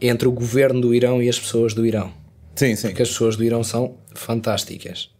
entre 0.00 0.28
o 0.28 0.32
governo 0.32 0.80
do 0.80 0.94
Irão 0.94 1.22
e 1.22 1.28
as 1.28 1.38
pessoas 1.38 1.74
do 1.74 1.84
Irão. 1.84 2.12
Sim, 2.54 2.76
sim. 2.76 2.88
Porque 2.88 3.02
as 3.02 3.08
pessoas 3.08 3.36
do 3.36 3.44
Irão 3.44 3.64
são 3.64 3.96
fantásticas 4.14 5.10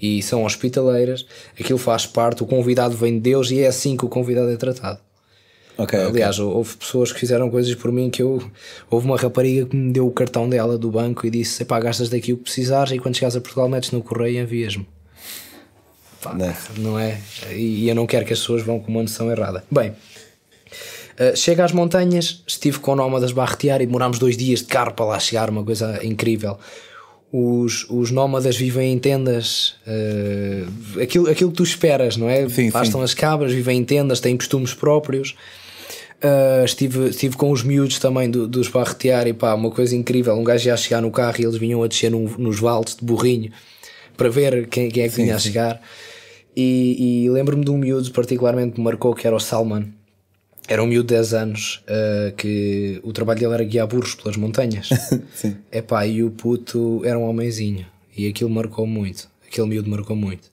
e 0.00 0.22
são 0.22 0.44
hospitaleiras, 0.44 1.24
aquilo 1.58 1.78
faz 1.78 2.06
parte, 2.06 2.42
o 2.42 2.46
convidado 2.46 2.96
vem 2.96 3.14
de 3.14 3.20
Deus 3.20 3.50
e 3.50 3.60
é 3.60 3.66
assim 3.66 3.96
que 3.96 4.04
o 4.04 4.08
convidado 4.08 4.50
é 4.50 4.56
tratado. 4.56 5.00
Okay, 5.76 5.98
Aliás, 6.00 6.38
okay. 6.38 6.54
houve 6.54 6.76
pessoas 6.76 7.12
que 7.12 7.18
fizeram 7.18 7.50
coisas 7.50 7.74
por 7.74 7.90
mim 7.90 8.08
que 8.08 8.22
eu. 8.22 8.42
Houve 8.88 9.06
uma 9.06 9.16
rapariga 9.16 9.66
que 9.66 9.74
me 9.74 9.92
deu 9.92 10.06
o 10.06 10.10
cartão 10.12 10.48
dela 10.48 10.78
do 10.78 10.90
banco 10.90 11.26
e 11.26 11.30
disse: 11.30 11.64
pá, 11.64 11.80
gastas 11.80 12.08
daqui 12.08 12.32
o 12.32 12.36
que 12.36 12.44
precisares 12.44 12.92
e 12.92 12.98
quando 12.98 13.16
chegares 13.16 13.34
a 13.36 13.40
Portugal 13.40 13.68
metes 13.68 13.90
no 13.90 14.02
correio 14.02 14.38
e 14.38 14.42
envias-me. 14.42 14.86
Não 16.78 16.98
é? 16.98 17.20
E 17.52 17.88
eu 17.88 17.94
não 17.94 18.06
quero 18.06 18.24
que 18.24 18.32
as 18.32 18.38
pessoas 18.38 18.62
vão 18.62 18.78
com 18.78 18.90
uma 18.90 19.02
noção 19.02 19.30
errada. 19.30 19.64
Bem, 19.70 19.94
Uh, 21.14 21.36
chega 21.36 21.64
às 21.64 21.70
montanhas, 21.70 22.42
estive 22.44 22.80
com 22.80 22.96
nómadas 22.96 23.30
barretear 23.30 23.80
e 23.80 23.86
demorámos 23.86 24.18
dois 24.18 24.36
dias 24.36 24.60
de 24.60 24.66
carro 24.66 24.92
para 24.94 25.06
lá 25.06 25.20
chegar, 25.20 25.48
uma 25.48 25.62
coisa 25.62 26.04
incrível. 26.04 26.58
Os, 27.32 27.88
os 27.88 28.10
nómadas 28.10 28.56
vivem 28.56 28.92
em 28.92 28.98
tendas, 28.98 29.76
uh, 29.86 31.00
aquilo, 31.00 31.30
aquilo 31.30 31.50
que 31.50 31.56
tu 31.56 31.62
esperas, 31.62 32.16
não 32.16 32.28
é? 32.28 32.48
Sim, 32.48 32.68
Bastam 32.70 33.00
sim. 33.00 33.04
as 33.04 33.14
cabras, 33.14 33.52
vivem 33.52 33.78
em 33.78 33.84
tendas, 33.84 34.18
têm 34.18 34.36
costumes 34.36 34.74
próprios. 34.74 35.36
Uh, 36.24 36.64
estive, 36.64 37.10
estive 37.10 37.36
com 37.36 37.50
os 37.50 37.62
miúdos 37.62 37.98
também 37.98 38.30
do, 38.30 38.48
dos 38.48 38.68
barretear 38.68 39.26
e 39.26 39.34
pá, 39.34 39.54
uma 39.54 39.70
coisa 39.70 39.94
incrível. 39.94 40.34
Um 40.34 40.44
gajo 40.44 40.68
ia 40.68 40.76
chegar 40.76 41.02
no 41.02 41.10
carro 41.10 41.36
e 41.38 41.44
eles 41.44 41.56
vinham 41.56 41.82
a 41.82 41.86
descer 41.86 42.10
num, 42.10 42.26
nos 42.38 42.58
vales 42.58 42.96
de 42.96 43.04
burrinho 43.04 43.52
para 44.16 44.30
ver 44.30 44.66
quem, 44.68 44.88
quem 44.90 45.02
é 45.02 45.08
que 45.08 45.14
sim, 45.14 45.24
vinha 45.24 45.36
a 45.36 45.38
chegar. 45.38 45.82
E, 46.56 47.24
e 47.26 47.30
lembro-me 47.30 47.64
de 47.64 47.70
um 47.70 47.76
miúdo 47.76 48.10
particularmente 48.12 48.72
que 48.72 48.78
me 48.78 48.84
marcou 48.84 49.14
que 49.14 49.26
era 49.26 49.36
o 49.36 49.40
Salman 49.40 49.92
era 50.66 50.82
um 50.82 50.86
miúdo 50.86 51.08
de 51.08 51.14
10 51.14 51.34
anos 51.34 51.84
uh, 51.88 52.34
que 52.36 52.98
o 53.02 53.12
trabalho 53.12 53.40
dele 53.40 53.54
era 53.54 53.64
guiar 53.64 53.86
burros 53.86 54.14
pelas 54.14 54.36
montanhas. 54.36 54.88
Sim. 55.34 55.56
Epá, 55.70 56.06
e 56.06 56.22
o 56.22 56.30
puto 56.30 57.02
era 57.04 57.18
um 57.18 57.28
homenzinho. 57.28 57.86
E 58.16 58.26
aquilo 58.26 58.48
marcou 58.48 58.86
muito. 58.86 59.28
Aquele 59.46 59.68
miúdo 59.68 59.90
marcou 59.90 60.16
muito. 60.16 60.50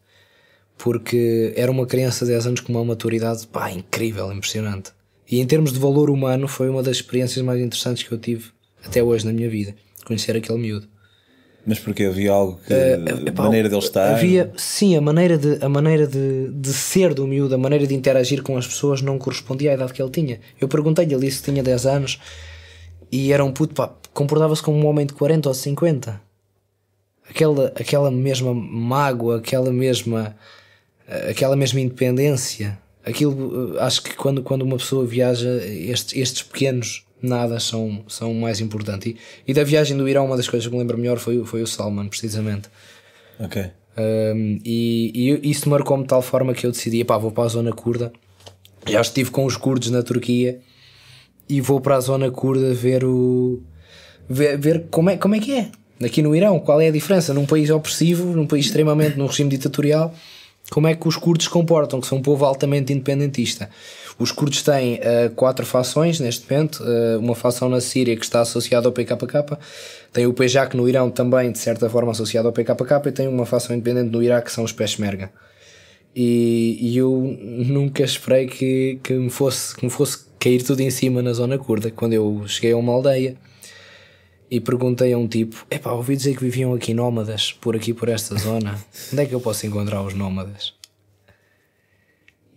Porque 0.77 1.53
era 1.55 1.71
uma 1.71 1.85
criança 1.85 2.25
de 2.25 2.31
10 2.31 2.47
anos 2.47 2.59
com 2.59 2.73
uma 2.73 2.83
maturidade 2.83 3.47
pá, 3.47 3.71
incrível, 3.71 4.31
impressionante. 4.33 4.91
E 5.31 5.39
em 5.39 5.47
termos 5.47 5.71
de 5.71 5.79
valor 5.79 6.09
humano, 6.09 6.45
foi 6.45 6.69
uma 6.69 6.83
das 6.83 6.97
experiências 6.97 7.43
mais 7.43 7.61
interessantes 7.61 8.03
que 8.03 8.11
eu 8.11 8.17
tive 8.17 8.49
até 8.85 9.01
hoje 9.01 9.25
na 9.25 9.31
minha 9.31 9.49
vida. 9.49 9.73
Conhecer 10.05 10.35
aquele 10.35 10.59
miúdo. 10.59 10.87
Mas 11.65 11.79
porque 11.79 12.03
havia 12.03 12.31
algo 12.31 12.59
que. 12.67 12.73
Uh, 12.73 13.27
epá, 13.27 13.43
a 13.43 13.45
maneira 13.45 13.69
dele 13.69 13.81
estar? 13.81 14.15
Havia, 14.15 14.51
sim, 14.57 14.97
a 14.97 15.01
maneira, 15.01 15.37
de, 15.37 15.63
a 15.63 15.69
maneira 15.69 16.05
de, 16.05 16.49
de 16.49 16.73
ser 16.73 17.13
do 17.13 17.25
miúdo, 17.25 17.55
a 17.55 17.57
maneira 17.57 17.87
de 17.87 17.93
interagir 17.93 18.41
com 18.41 18.57
as 18.57 18.67
pessoas 18.67 19.01
não 19.01 19.17
correspondia 19.17 19.71
à 19.71 19.73
idade 19.75 19.93
que 19.93 20.01
ele 20.01 20.11
tinha. 20.11 20.39
Eu 20.59 20.67
perguntei-lhe, 20.67 21.15
disse 21.17 21.39
que 21.39 21.51
tinha 21.51 21.63
10 21.63 21.85
anos 21.85 22.19
e 23.11 23.31
era 23.31 23.45
um 23.45 23.53
puto, 23.53 23.75
pá, 23.75 23.93
comportava-se 24.13 24.61
como 24.61 24.77
um 24.77 24.87
homem 24.87 25.05
de 25.05 25.13
40 25.13 25.47
ou 25.49 25.55
50. 25.55 26.19
Aquela, 27.29 27.67
aquela 27.67 28.11
mesma 28.11 28.53
mágoa, 28.53 29.37
aquela 29.37 29.71
mesma, 29.71 30.35
aquela 31.29 31.55
mesma 31.55 31.79
independência. 31.79 32.77
Aquilo, 33.05 33.79
acho 33.79 34.03
que 34.03 34.15
quando, 34.15 34.43
quando 34.43 34.61
uma 34.61 34.77
pessoa 34.77 35.05
viaja, 35.05 35.49
estes, 35.65 36.15
estes 36.15 36.43
pequenos 36.43 37.05
nada 37.21 37.59
são, 37.59 38.03
são 38.07 38.33
mais 38.33 38.59
importantes. 38.59 39.13
E, 39.13 39.51
e, 39.51 39.53
da 39.53 39.63
viagem 39.63 39.95
do 39.97 40.07
Irão, 40.07 40.25
uma 40.25 40.37
das 40.37 40.47
coisas 40.47 40.67
que 40.67 40.73
me 40.73 40.79
lembro 40.79 40.97
melhor 40.97 41.17
foi, 41.17 41.43
foi 41.43 41.61
o 41.61 41.67
Salman, 41.67 42.07
precisamente. 42.07 42.69
Ok. 43.39 43.71
Um, 43.97 44.59
e, 44.63 45.39
e 45.43 45.51
isso 45.51 45.69
marcou-me 45.69 46.03
de 46.03 46.09
tal 46.09 46.21
forma 46.21 46.53
que 46.53 46.65
eu 46.65 46.71
decidi: 46.71 47.03
pá, 47.03 47.17
vou 47.17 47.31
para 47.31 47.45
a 47.45 47.49
zona 47.49 47.71
curda. 47.71 48.11
Já 48.87 49.01
estive 49.01 49.29
com 49.29 49.45
os 49.45 49.57
curdos 49.57 49.91
na 49.91 50.01
Turquia 50.01 50.59
e 51.47 51.61
vou 51.61 51.79
para 51.81 51.95
a 51.95 51.99
zona 51.99 52.31
curda 52.31 52.73
ver 52.73 53.03
o. 53.03 53.61
ver, 54.29 54.57
ver 54.57 54.85
como, 54.89 55.09
é, 55.09 55.17
como 55.17 55.35
é 55.35 55.39
que 55.39 55.53
é. 55.53 55.69
Aqui 56.03 56.21
no 56.21 56.35
Irão, 56.35 56.59
qual 56.59 56.81
é 56.81 56.87
a 56.87 56.91
diferença? 56.91 57.33
Num 57.33 57.45
país 57.45 57.69
opressivo, 57.69 58.35
num 58.35 58.47
país 58.47 58.65
extremamente, 58.65 59.17
num 59.17 59.27
regime 59.27 59.49
ditatorial, 59.49 60.15
como 60.69 60.87
é 60.87 60.95
que 60.95 61.07
os 61.07 61.17
curdos 61.17 61.45
se 61.45 61.49
comportam, 61.49 61.99
que 61.99 62.07
são 62.07 62.19
um 62.19 62.21
povo 62.21 62.45
altamente 62.45 62.93
independentista. 62.93 63.69
Os 64.17 64.31
curdos 64.31 64.61
têm 64.61 64.95
uh, 64.95 65.29
quatro 65.35 65.65
fações 65.65 66.19
neste 66.19 66.49
momento, 66.49 66.83
uh, 66.83 67.19
uma 67.19 67.35
fação 67.35 67.67
na 67.67 67.81
Síria 67.81 68.15
que 68.15 68.23
está 68.23 68.41
associada 68.41 68.87
ao 68.87 68.93
PKK, 68.93 69.57
tem 70.13 70.27
o 70.27 70.33
PJAK 70.33 70.75
no 70.75 70.87
Irão 70.87 71.09
também, 71.09 71.51
de 71.51 71.59
certa 71.59 71.89
forma, 71.89 72.11
associado 72.11 72.47
ao 72.47 72.53
PKK, 72.53 73.07
e 73.07 73.11
tem 73.11 73.27
uma 73.27 73.45
fação 73.45 73.75
independente 73.75 74.11
no 74.11 74.21
Iraque 74.21 74.47
que 74.47 74.51
são 74.53 74.63
os 74.63 74.71
Peshmerga. 74.71 75.31
E, 76.15 76.77
e 76.81 76.97
eu 76.97 77.37
nunca 77.39 78.03
esperei 78.03 78.45
que, 78.45 78.99
que, 79.01 79.13
me 79.13 79.29
fosse, 79.29 79.75
que 79.75 79.85
me 79.85 79.89
fosse 79.89 80.19
cair 80.37 80.61
tudo 80.61 80.81
em 80.81 80.89
cima 80.89 81.21
na 81.21 81.31
zona 81.31 81.57
curda. 81.57 81.89
Quando 81.89 82.13
eu 82.13 82.43
cheguei 82.47 82.73
a 82.73 82.77
uma 82.77 82.91
aldeia 82.91 83.37
e 84.51 84.59
perguntei 84.59 85.13
a 85.13 85.17
um 85.17 85.27
tipo: 85.27 85.65
Epá, 85.71 85.93
ouvi 85.93 86.17
dizer 86.17 86.35
que 86.35 86.43
viviam 86.43 86.73
aqui 86.73 86.93
nómadas, 86.93 87.53
por 87.53 87.73
aqui, 87.73 87.93
por 87.93 88.09
esta 88.09 88.37
zona. 88.37 88.77
Onde 89.11 89.21
é 89.21 89.25
que 89.25 89.33
eu 89.33 89.39
posso 89.39 89.65
encontrar 89.65 90.01
os 90.03 90.13
nómadas? 90.13 90.73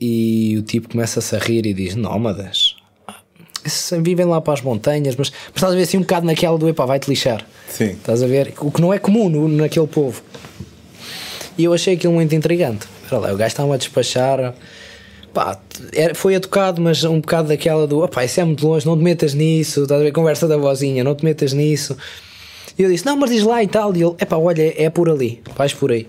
E 0.00 0.57
o 0.59 0.62
tipo 0.62 0.88
começa-se 0.88 1.37
a 1.37 1.38
rir 1.38 1.64
e 1.64 1.72
diz: 1.72 1.94
Nómadas. 1.94 2.74
Vivem 4.02 4.26
lá 4.26 4.42
para 4.42 4.52
as 4.52 4.61
montanhas, 4.61 5.16
mas, 5.16 5.30
mas 5.30 5.54
estás 5.54 5.72
a 5.72 5.76
ver 5.76 5.83
assim 5.83 5.96
um 5.96 6.02
bocado 6.02 6.26
naquela 6.26 6.59
do 6.59 6.68
epá, 6.68 6.85
vai-te 6.85 7.09
lixar. 7.09 7.46
Sim. 7.68 7.92
Estás 7.92 8.22
a 8.22 8.26
ver? 8.26 8.52
O 8.59 8.70
que 8.70 8.80
não 8.80 8.92
é 8.92 8.98
comum 8.98 9.30
no, 9.30 9.48
naquele 9.48 9.87
povo. 9.87 10.20
E 11.57 11.64
eu 11.64 11.72
achei 11.72 11.94
aquilo 11.94 12.12
muito 12.12 12.35
intrigante. 12.35 12.87
Olha 13.11 13.20
lá, 13.20 13.33
o 13.33 13.37
gajo 13.37 13.52
estava 13.52 13.72
a 13.72 13.76
despachar. 13.78 14.54
Pá, 15.35 15.61
era, 15.92 16.14
foi 16.14 16.35
educado, 16.35 16.81
mas 16.81 17.03
um 17.05 17.20
bocado 17.20 17.49
daquela 17.49 17.87
do 17.87 18.03
opá, 18.03 18.25
isso 18.25 18.40
é 18.40 18.44
muito 18.44 18.66
longe, 18.66 18.87
não 18.87 18.97
te 18.97 19.03
metas 19.03 19.35
nisso. 19.35 19.83
Estás 19.83 20.01
a 20.01 20.05
ver? 20.05 20.12
Conversa 20.12 20.47
da 20.47 20.57
vozinha, 20.57 21.03
não 21.03 21.14
te 21.14 21.25
metas 21.25 21.53
nisso. 21.53 21.97
E 22.79 22.83
eu 22.83 22.90
disse: 22.90 23.05
Não, 23.05 23.16
mas 23.16 23.31
diz 23.31 23.42
lá 23.42 23.62
e 23.62 23.66
tal. 23.66 23.94
E 23.94 24.03
ele: 24.03 24.14
Epá, 24.20 24.37
olha, 24.37 24.62
é, 24.62 24.85
é 24.85 24.90
por 24.90 25.11
ali, 25.11 25.42
vais 25.57 25.75
por 25.75 25.90
aí. 25.90 26.07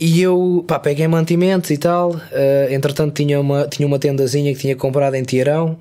E 0.00 0.22
eu, 0.22 0.64
pá, 0.66 0.78
peguei 0.78 1.08
mantimentos 1.08 1.70
e 1.70 1.76
tal. 1.76 2.12
Uh, 2.12 2.72
entretanto, 2.72 3.14
tinha 3.14 3.40
uma, 3.40 3.66
tinha 3.66 3.86
uma 3.86 3.98
tendazinha 3.98 4.54
que 4.54 4.60
tinha 4.60 4.76
comprado 4.76 5.16
em 5.16 5.24
Tiarão 5.24 5.76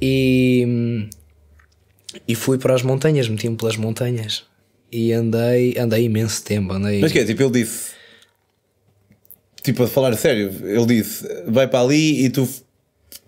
e, 0.00 1.08
e 2.28 2.34
fui 2.36 2.58
para 2.58 2.74
as 2.74 2.82
montanhas, 2.82 3.28
meti-me 3.28 3.56
pelas 3.56 3.76
montanhas 3.76 4.44
e 4.90 5.12
andei, 5.12 5.76
andei 5.76 6.04
imenso 6.04 6.44
tempo. 6.44 6.72
Andei... 6.72 7.00
Mas 7.00 7.10
que 7.10 7.18
é? 7.18 7.24
Tipo, 7.24 7.42
ele 7.42 7.50
disse, 7.64 7.90
tipo, 9.72 9.82
a 9.82 9.86
falar 9.86 10.14
sério, 10.16 10.50
ele 10.64 10.86
disse, 10.86 11.26
vai 11.46 11.68
para 11.68 11.80
ali 11.80 12.24
e 12.24 12.30
tu 12.30 12.46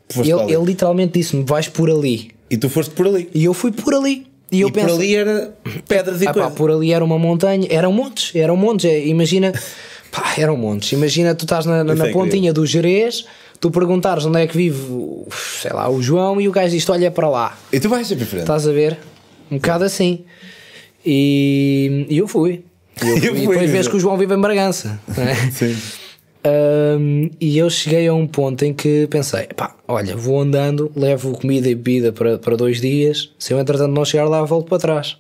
foste 0.09 0.31
ele, 0.31 0.35
para 0.35 0.45
ali. 0.45 0.55
Ele 0.55 0.65
literalmente 0.65 1.19
disse-me, 1.19 1.45
vais 1.45 1.69
por 1.69 1.91
ali. 1.91 2.31
E 2.51 2.57
tu 2.57 2.69
foste 2.69 2.93
por 2.93 3.07
ali. 3.07 3.29
E 3.35 3.45
eu 3.45 3.53
fui 3.53 3.71
por 3.71 3.95
ali. 3.95 4.27
E, 4.51 4.63
eu 4.63 4.69
e 4.69 4.73
penso, 4.73 4.89
por 4.89 4.95
ali 4.95 5.15
era 5.15 5.55
pedras 5.87 6.21
e 6.23 6.27
ah, 6.27 6.33
coisas. 6.33 6.53
por 6.55 6.71
ali 6.71 6.93
era 6.93 7.05
uma 7.05 7.19
montanha, 7.19 7.69
eram 7.71 7.93
montes, 7.93 8.35
eram 8.35 8.57
montes. 8.57 8.91
É, 8.91 9.07
imagina, 9.07 9.53
pá, 10.11 10.35
eram 10.37 10.57
montes. 10.57 10.93
Imagina, 10.93 11.35
tu 11.35 11.45
estás 11.45 11.67
na, 11.67 11.85
na, 11.85 11.95
na 11.95 12.09
pontinha 12.09 12.53
do 12.53 12.67
Jerez, 12.67 13.27
tu 13.61 13.71
perguntares 13.71 14.25
onde 14.25 14.41
é 14.41 14.47
que 14.47 14.57
vive, 14.57 14.81
sei 15.61 15.73
lá, 15.73 15.89
o 15.89 16.03
João 16.03 16.41
e 16.41 16.49
o 16.49 16.53
gajo 16.53 16.71
diz: 16.71 16.89
Olha 16.89 17.11
para 17.11 17.29
lá. 17.29 17.59
E 17.73 17.79
tu 17.79 17.89
vais 17.89 18.07
sempre 18.07 18.25
frente. 18.25 18.43
Estás 18.43 18.67
a 18.67 18.73
ver? 18.73 18.99
Um 19.51 19.57
bocado 19.57 19.85
assim. 19.85 20.25
E, 21.05 22.07
e 22.09 22.19
eu 22.19 22.27
fui. 22.27 22.65
E, 23.03 23.07
eu 23.07 23.35
fui. 23.35 23.45
E 23.45 23.47
depois 23.47 23.71
vês 23.71 23.87
que 23.87 23.97
o 23.97 24.01
João 24.01 24.17
vive 24.17 24.35
em 24.35 24.41
Bragança. 24.41 24.99
é? 25.17 25.35
Sim. 25.53 25.77
Um, 26.43 27.29
e 27.39 27.59
eu 27.59 27.69
cheguei 27.69 28.09
a 28.09 28.15
um 28.15 28.27
ponto 28.27 28.65
em 28.65 28.73
que 28.73 29.07
pensei: 29.09 29.47
pá, 29.55 29.77
olha, 29.87 30.17
vou 30.17 30.41
andando, 30.41 30.91
levo 30.97 31.33
comida 31.39 31.69
e 31.69 31.75
bebida 31.75 32.13
para, 32.13 32.39
para 32.39 32.57
dois 32.57 32.81
dias. 32.81 33.31
Se 33.39 33.53
eu 33.53 33.59
entretanto 33.61 33.93
não 33.93 34.05
chegar 34.05 34.25
lá, 34.27 34.43
volto 34.43 34.69
para 34.69 34.79
trás. 34.79 35.17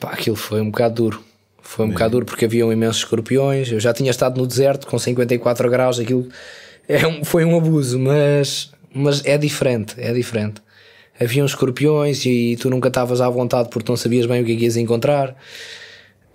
Pá, 0.00 0.10
aquilo 0.12 0.36
foi 0.36 0.60
um 0.60 0.70
bocado 0.70 0.94
duro. 0.94 1.24
Foi 1.60 1.84
um 1.84 1.90
bocado 1.90 2.12
duro 2.12 2.24
porque 2.24 2.46
haviam 2.46 2.72
imensos 2.72 2.98
escorpiões. 2.98 3.70
Eu 3.70 3.78
já 3.80 3.92
tinha 3.92 4.10
estado 4.10 4.40
no 4.40 4.46
deserto 4.46 4.86
com 4.86 4.98
54 4.98 5.68
graus. 5.70 5.98
Aquilo 6.00 6.26
é 6.88 7.06
um- 7.06 7.22
foi 7.24 7.44
um 7.44 7.54
abuso, 7.58 7.98
mas, 7.98 8.70
mas 8.94 9.22
é 9.26 9.36
diferente. 9.36 9.94
É 9.98 10.12
diferente. 10.14 10.62
Haviam 11.20 11.44
escorpiões 11.44 12.24
e 12.24 12.56
tu 12.58 12.70
nunca 12.70 12.88
estavas 12.88 13.20
à 13.20 13.28
vontade 13.28 13.68
porque 13.68 13.90
não 13.90 13.96
sabias 13.96 14.24
bem 14.24 14.40
o 14.40 14.46
que 14.46 14.52
é 14.52 14.56
que 14.56 14.64
ias 14.64 14.76
encontrar. 14.78 15.36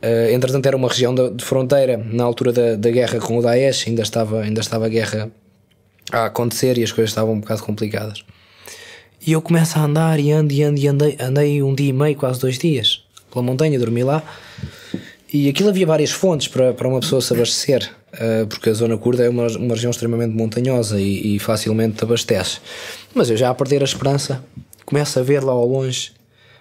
Uh, 0.03 0.33
entretanto, 0.33 0.65
era 0.65 0.75
uma 0.75 0.89
região 0.89 1.15
de, 1.15 1.29
de 1.29 1.45
fronteira 1.45 1.97
na 1.97 2.25
altura 2.25 2.51
da, 2.51 2.75
da 2.75 2.91
guerra 2.91 3.19
com 3.19 3.37
o 3.37 3.41
Daesh, 3.41 3.87
ainda 3.87 4.01
estava, 4.01 4.41
ainda 4.41 4.59
estava 4.59 4.85
a 4.85 4.89
guerra 4.89 5.31
a 6.11 6.25
acontecer 6.25 6.77
e 6.77 6.83
as 6.83 6.91
coisas 6.91 7.11
estavam 7.11 7.35
um 7.35 7.39
bocado 7.39 7.63
complicadas. 7.63 8.25
E 9.25 9.31
eu 9.31 9.41
começo 9.41 9.79
a 9.79 9.83
andar 9.83 10.19
e 10.19 10.31
ando 10.33 10.51
e 10.51 10.61
ando 10.61 10.79
e 10.79 10.87
andei, 10.89 11.17
andei 11.17 11.63
um 11.63 11.73
dia 11.73 11.89
e 11.89 11.93
meio, 11.93 12.17
quase 12.17 12.41
dois 12.41 12.57
dias, 12.57 13.01
pela 13.31 13.41
montanha, 13.41 13.79
dormi 13.79 14.03
lá. 14.03 14.21
E 15.31 15.47
aquilo 15.47 15.69
havia 15.69 15.87
várias 15.87 16.11
fontes 16.11 16.49
para, 16.49 16.73
para 16.73 16.87
uma 16.87 16.99
pessoa 16.99 17.21
se 17.21 17.33
abastecer, 17.33 17.89
uh, 18.13 18.45
porque 18.47 18.69
a 18.69 18.73
zona 18.73 18.97
curda 18.97 19.23
é 19.23 19.29
uma, 19.29 19.47
uma 19.47 19.73
região 19.73 19.89
extremamente 19.89 20.35
montanhosa 20.35 20.99
e, 20.99 21.37
e 21.37 21.39
facilmente 21.39 21.95
te 21.95 22.03
abastece. 22.03 22.59
Mas 23.15 23.29
eu 23.29 23.37
já 23.37 23.49
a 23.49 23.55
perder 23.55 23.81
a 23.81 23.85
esperança, 23.85 24.43
começo 24.85 25.17
a 25.17 25.23
ver 25.23 25.41
lá 25.41 25.53
ao 25.53 25.65
longe 25.65 26.11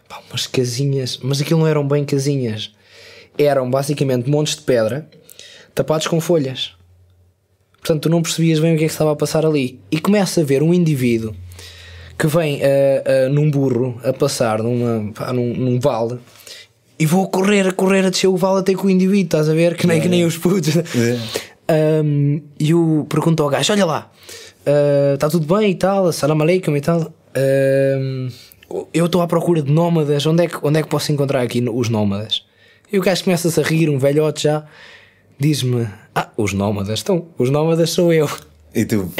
pá, 0.09 0.23
umas 0.31 0.47
casinhas, 0.47 1.19
mas 1.21 1.41
aquilo 1.41 1.59
não 1.59 1.67
eram 1.67 1.87
bem 1.87 2.05
casinhas, 2.05 2.71
eram 3.39 3.71
basicamente 3.71 4.29
montes 4.29 4.57
de 4.57 4.63
pedra 4.63 5.09
tapados 5.75 6.07
com 6.07 6.21
folhas. 6.21 6.73
Portanto, 7.79 8.03
tu 8.03 8.09
não 8.09 8.23
percebias 8.23 8.61
bem 8.61 8.75
o 8.75 8.79
que 8.79 8.85
é 8.85 8.87
que 8.87 8.93
estava 8.93 9.13
a 9.13 9.17
passar 9.17 9.45
ali. 9.45 9.81
E 9.91 9.99
começa 9.99 10.41
a 10.41 10.45
ver 10.45 10.63
um 10.63 10.73
indivíduo 10.73 11.35
que 12.19 12.27
vem 12.29 12.61
ah, 12.63 13.27
ah, 13.27 13.29
num 13.29 13.51
burro 13.51 14.01
a 14.05 14.13
passar 14.13 14.63
numa, 14.63 15.13
pá, 15.13 15.33
num, 15.33 15.53
num 15.55 15.81
vale 15.81 16.19
e 16.99 17.05
vou 17.05 17.29
correr, 17.29 17.67
a 17.67 17.73
correr, 17.73 18.07
a 18.07 18.11
descer 18.11 18.29
o 18.29 18.37
vale 18.37 18.61
até 18.61 18.75
com 18.75 18.87
o 18.87 18.91
indivíduo, 18.91 19.25
estás 19.25 19.49
a 19.49 19.55
ver? 19.55 19.77
Que 19.77 19.89
nem, 19.89 20.01
que 20.01 20.09
nem 20.09 20.25
os 20.25 20.39
putos. 20.39 20.77
Um, 21.73 22.41
e 22.61 22.71
eu 22.71 23.07
pergunto 23.09 23.43
ao 23.43 23.49
gajo: 23.49 23.73
Olha 23.73 23.85
lá, 23.85 24.13
está 25.15 25.29
tudo 25.29 25.53
bem 25.53 25.71
e 25.71 25.75
tal, 25.75 26.13
salam 26.13 26.41
aleikum 26.41 26.77
e 26.77 26.81
tal. 26.81 27.13
Eu 28.95 29.07
estou 29.07 29.21
à 29.21 29.27
procura 29.27 29.63
de 29.63 29.73
nómadas, 29.73 30.25
onde 30.27 30.45
é, 30.45 30.47
que, 30.47 30.57
onde 30.63 30.79
é 30.79 30.83
que 30.83 30.89
posso 30.89 31.11
encontrar 31.11 31.41
aqui 31.43 31.65
os 31.69 31.89
nómadas? 31.89 32.45
E 32.93 32.99
o 32.99 33.03
gajo 33.03 33.25
começa-se 33.25 33.59
a 33.59 33.63
rir, 33.63 33.89
um 33.89 33.99
velhote 33.99 34.43
já, 34.43 34.67
diz-me: 35.39 35.89
Ah, 36.15 36.29
os 36.37 36.53
nómadas, 36.53 37.01
então, 37.01 37.29
os 37.39 37.49
nómadas 37.49 37.89
sou 37.89 38.13
eu. 38.13 38.29
E 38.75 38.85
tu. 38.85 39.11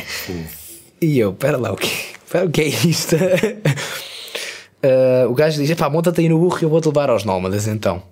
E 1.01 1.19
eu, 1.19 1.33
pera 1.33 1.57
lá, 1.57 1.73
o 1.73 1.77
que, 1.77 1.91
pera, 2.31 2.45
o 2.45 2.51
que 2.51 2.61
é 2.61 2.69
isto? 2.69 3.17
Uh, 3.17 5.25
o 5.33 5.35
gajo 5.35 5.63
diz: 5.63 5.75
pá, 5.75 5.89
monta-te 5.89 6.21
aí 6.21 6.29
no 6.29 6.39
burro 6.39 6.59
e 6.61 6.65
eu 6.65 6.69
vou-te 6.69 6.87
levar 6.87 7.09
aos 7.09 7.25
nómadas 7.25 7.67
então. 7.67 8.03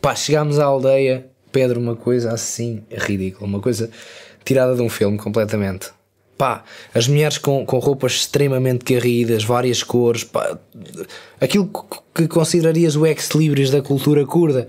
Pá, 0.00 0.14
chegámos 0.14 0.60
à 0.60 0.66
aldeia, 0.66 1.26
Pedro, 1.50 1.80
uma 1.80 1.96
coisa 1.96 2.32
assim 2.32 2.84
ridícula, 2.88 3.48
uma 3.48 3.60
coisa 3.60 3.90
tirada 4.44 4.76
de 4.76 4.82
um 4.82 4.88
filme 4.88 5.18
completamente. 5.18 5.90
Pá, 6.36 6.64
as 6.92 7.06
mulheres 7.06 7.38
com, 7.38 7.64
com 7.64 7.78
roupas 7.78 8.12
extremamente 8.12 8.92
garridas, 8.92 9.44
várias 9.44 9.82
cores, 9.82 10.24
pá, 10.24 10.58
aquilo 11.40 11.70
que 12.12 12.26
considerarias 12.26 12.96
o 12.96 13.06
ex-libris 13.06 13.70
da 13.70 13.80
cultura 13.80 14.26
curda, 14.26 14.66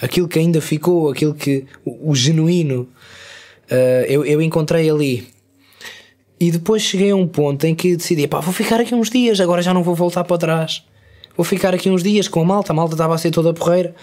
aquilo 0.00 0.26
que 0.26 0.38
ainda 0.38 0.60
ficou, 0.60 1.10
aquilo 1.10 1.34
que. 1.34 1.66
o, 1.84 2.10
o 2.10 2.14
genuíno, 2.14 2.88
uh, 3.70 4.04
eu, 4.08 4.24
eu 4.24 4.40
encontrei 4.40 4.88
ali. 4.88 5.28
E 6.40 6.50
depois 6.50 6.82
cheguei 6.82 7.10
a 7.10 7.16
um 7.16 7.28
ponto 7.28 7.64
em 7.66 7.74
que 7.74 7.96
decidi: 7.96 8.26
pá, 8.26 8.40
vou 8.40 8.52
ficar 8.52 8.80
aqui 8.80 8.94
uns 8.94 9.10
dias, 9.10 9.40
agora 9.40 9.62
já 9.62 9.74
não 9.74 9.82
vou 9.82 9.94
voltar 9.94 10.24
para 10.24 10.38
trás. 10.38 10.84
Vou 11.36 11.44
ficar 11.44 11.74
aqui 11.74 11.90
uns 11.90 12.02
dias 12.02 12.28
com 12.28 12.40
a 12.40 12.44
malta, 12.44 12.72
a 12.72 12.74
malta 12.74 12.94
estava 12.94 13.14
a 13.14 13.18
ser 13.18 13.30
toda 13.30 13.52
porreira. 13.52 13.94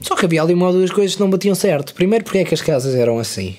Só 0.00 0.16
que 0.16 0.24
havia 0.24 0.42
ali 0.42 0.54
uma 0.54 0.68
ou 0.68 0.72
duas 0.72 0.90
coisas 0.90 1.14
que 1.14 1.20
não 1.20 1.28
batiam 1.28 1.54
certo. 1.54 1.94
Primeiro, 1.94 2.24
porque 2.24 2.38
é 2.38 2.44
que 2.44 2.54
as 2.54 2.62
casas 2.62 2.94
eram 2.94 3.18
assim? 3.18 3.58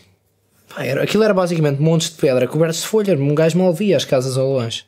Pá, 0.73 0.83
era, 0.83 1.03
aquilo 1.03 1.23
era 1.23 1.33
basicamente 1.33 1.81
montes 1.81 2.09
de 2.09 2.15
pedra 2.15 2.47
cobertos 2.47 2.81
de 2.81 2.87
folhas, 2.87 3.19
um 3.19 3.35
gajo 3.35 3.57
mal 3.57 3.73
via 3.73 3.97
as 3.97 4.05
casas 4.05 4.37
ao 4.37 4.47
longe. 4.47 4.85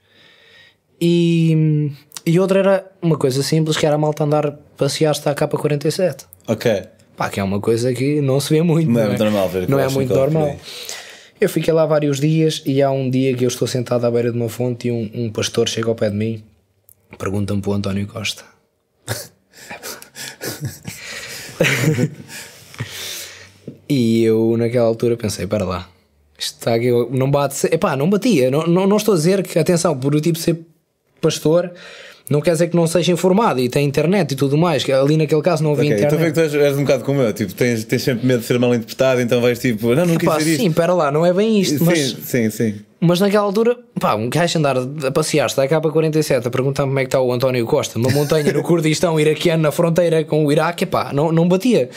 E, 1.00 1.91
e 2.26 2.39
outra 2.39 2.60
era 2.60 2.91
uma 3.02 3.17
coisa 3.17 3.43
simples, 3.43 3.76
que 3.76 3.86
era 3.86 3.96
a 3.96 3.98
malta 3.98 4.24
andar 4.24 4.52
passear-se 4.78 5.28
à 5.28 5.34
capa 5.34 5.58
47. 5.58 6.26
Ok. 6.48 6.84
Pá, 7.17 7.30
que 7.30 7.39
é 7.39 7.43
uma 7.43 7.60
coisa 7.60 7.93
que 7.93 8.22
não 8.22 8.39
se 8.39 8.54
vê 8.54 8.62
muito. 8.62 8.89
Não 8.89 9.02
é 9.02 9.08
muito 9.08 9.24
normal 9.24 9.50
ver 9.50 9.69
Não 9.69 9.80
é 9.80 9.88
muito 9.89 10.13
normal. 10.13 10.56
Eu 11.39 11.50
fiquei 11.50 11.74
lá 11.74 11.86
vários 11.86 12.19
dias 12.19 12.63
e 12.65 12.82
há 12.82 12.89
um 12.89 13.10
dia 13.10 13.36
que 13.36 13.43
eu 13.43 13.50
estou 13.50 13.67
sentado 13.67 14.06
à 14.06 14.12
beira 14.12 14.32
de 14.32 14.38
uma 14.38 14.48
fonte 14.48 14.88
e 14.88 14.91
um, 14.91 15.12
um 15.13 15.30
pastor 15.30 15.67
chega 15.67 15.89
ao 15.89 15.96
pé 15.96 16.10
de 16.10 16.15
mim 16.15 16.43
pergunta-me 17.17 17.62
para 17.62 17.72
o 17.72 17.74
António 17.74 18.08
Costa. 18.08 18.43
e 23.89 24.24
eu 24.24 24.56
naquela 24.58 24.86
altura 24.88 25.17
pensei, 25.17 25.46
para 25.48 25.65
lá, 25.65 25.88
isto 26.38 26.56
está 26.60 26.76
aqui, 26.76 26.89
não 27.12 27.30
bate, 27.30 27.67
epá, 27.74 27.96
não 27.96 28.10
batia, 28.10 28.50
não, 28.52 28.65
não, 28.67 28.88
não 28.88 28.98
estou 28.98 29.13
a 29.13 29.17
dizer 29.17 29.43
que, 29.43 29.58
atenção, 29.60 29.98
por 29.98 30.15
o 30.15 30.22
tipo 30.22 30.38
ser 30.38 30.60
pastor, 31.22 31.72
não 32.30 32.41
quer 32.41 32.52
dizer 32.54 32.69
que 32.69 32.76
não 32.76 32.88
seja 32.88 33.12
informado 33.12 33.60
e 33.60 33.67
tem 33.69 33.86
internet 33.86 34.32
e 34.32 34.36
tudo 34.36 34.58
mais, 34.58 34.84
que 34.84 34.91
ali 34.91 35.17
naquele 35.17 35.41
caso 35.41 35.62
não 35.63 35.74
havia 35.74 35.91
Ok, 35.91 35.98
então 36.06 36.17
internet. 36.17 36.34
vê 36.36 36.41
que 36.43 36.50
tu 36.50 36.56
és, 36.58 36.65
és 36.69 36.78
um 36.78 36.82
bocado 36.82 37.04
como 37.04 37.22
eu, 37.22 37.34
tipo, 37.34 37.54
tens, 37.54 37.84
tens 37.84 38.02
sempre 38.02 38.26
medo 38.26 38.39
de 38.39 38.46
ser 38.46 38.58
mal 38.60 38.74
interpretado, 38.74 39.22
então 39.22 39.41
vais 39.41 39.60
tipo, 39.60 39.93
não, 39.93 40.06
não 40.06 40.15
quis 40.17 40.30
dizer 40.38 40.52
isto. 40.52 40.62
sim, 40.63 40.72
para 40.72 40.93
lá, 40.93 41.12
não 41.12 41.26
é 41.26 41.34
bem 41.34 41.60
isto, 41.60 41.84
mas, 41.84 42.00
Sim, 42.00 42.17
sim, 42.24 42.50
sim. 42.50 42.76
mas 43.00 43.19
naquela 43.19 43.43
altura, 43.43 43.78
pá, 44.00 44.15
um 44.15 44.30
gajo 44.30 44.58
andar 44.58 44.78
a 44.78 45.12
passear-se 45.12 45.56
da 45.58 45.67
capa 45.67 45.91
47 45.91 46.48
a 46.48 46.52
perguntar 46.52 46.84
como 46.84 46.98
é 46.98 47.04
que 47.04 47.08
está 47.10 47.22
o 47.22 47.32
António 47.32 47.65
Costa, 47.65 48.00
numa 48.00 48.12
montanha 48.12 48.52
no 48.54 48.63
Kurdistão 48.63 49.19
iraquiano 49.19 49.62
na 49.63 49.72
fronteira 49.72 50.24
com 50.24 50.46
o 50.46 50.52
Iraque, 50.52 50.86
pá, 50.86 51.12
não, 51.13 51.32
não 51.32 51.48
batia. 51.48 51.89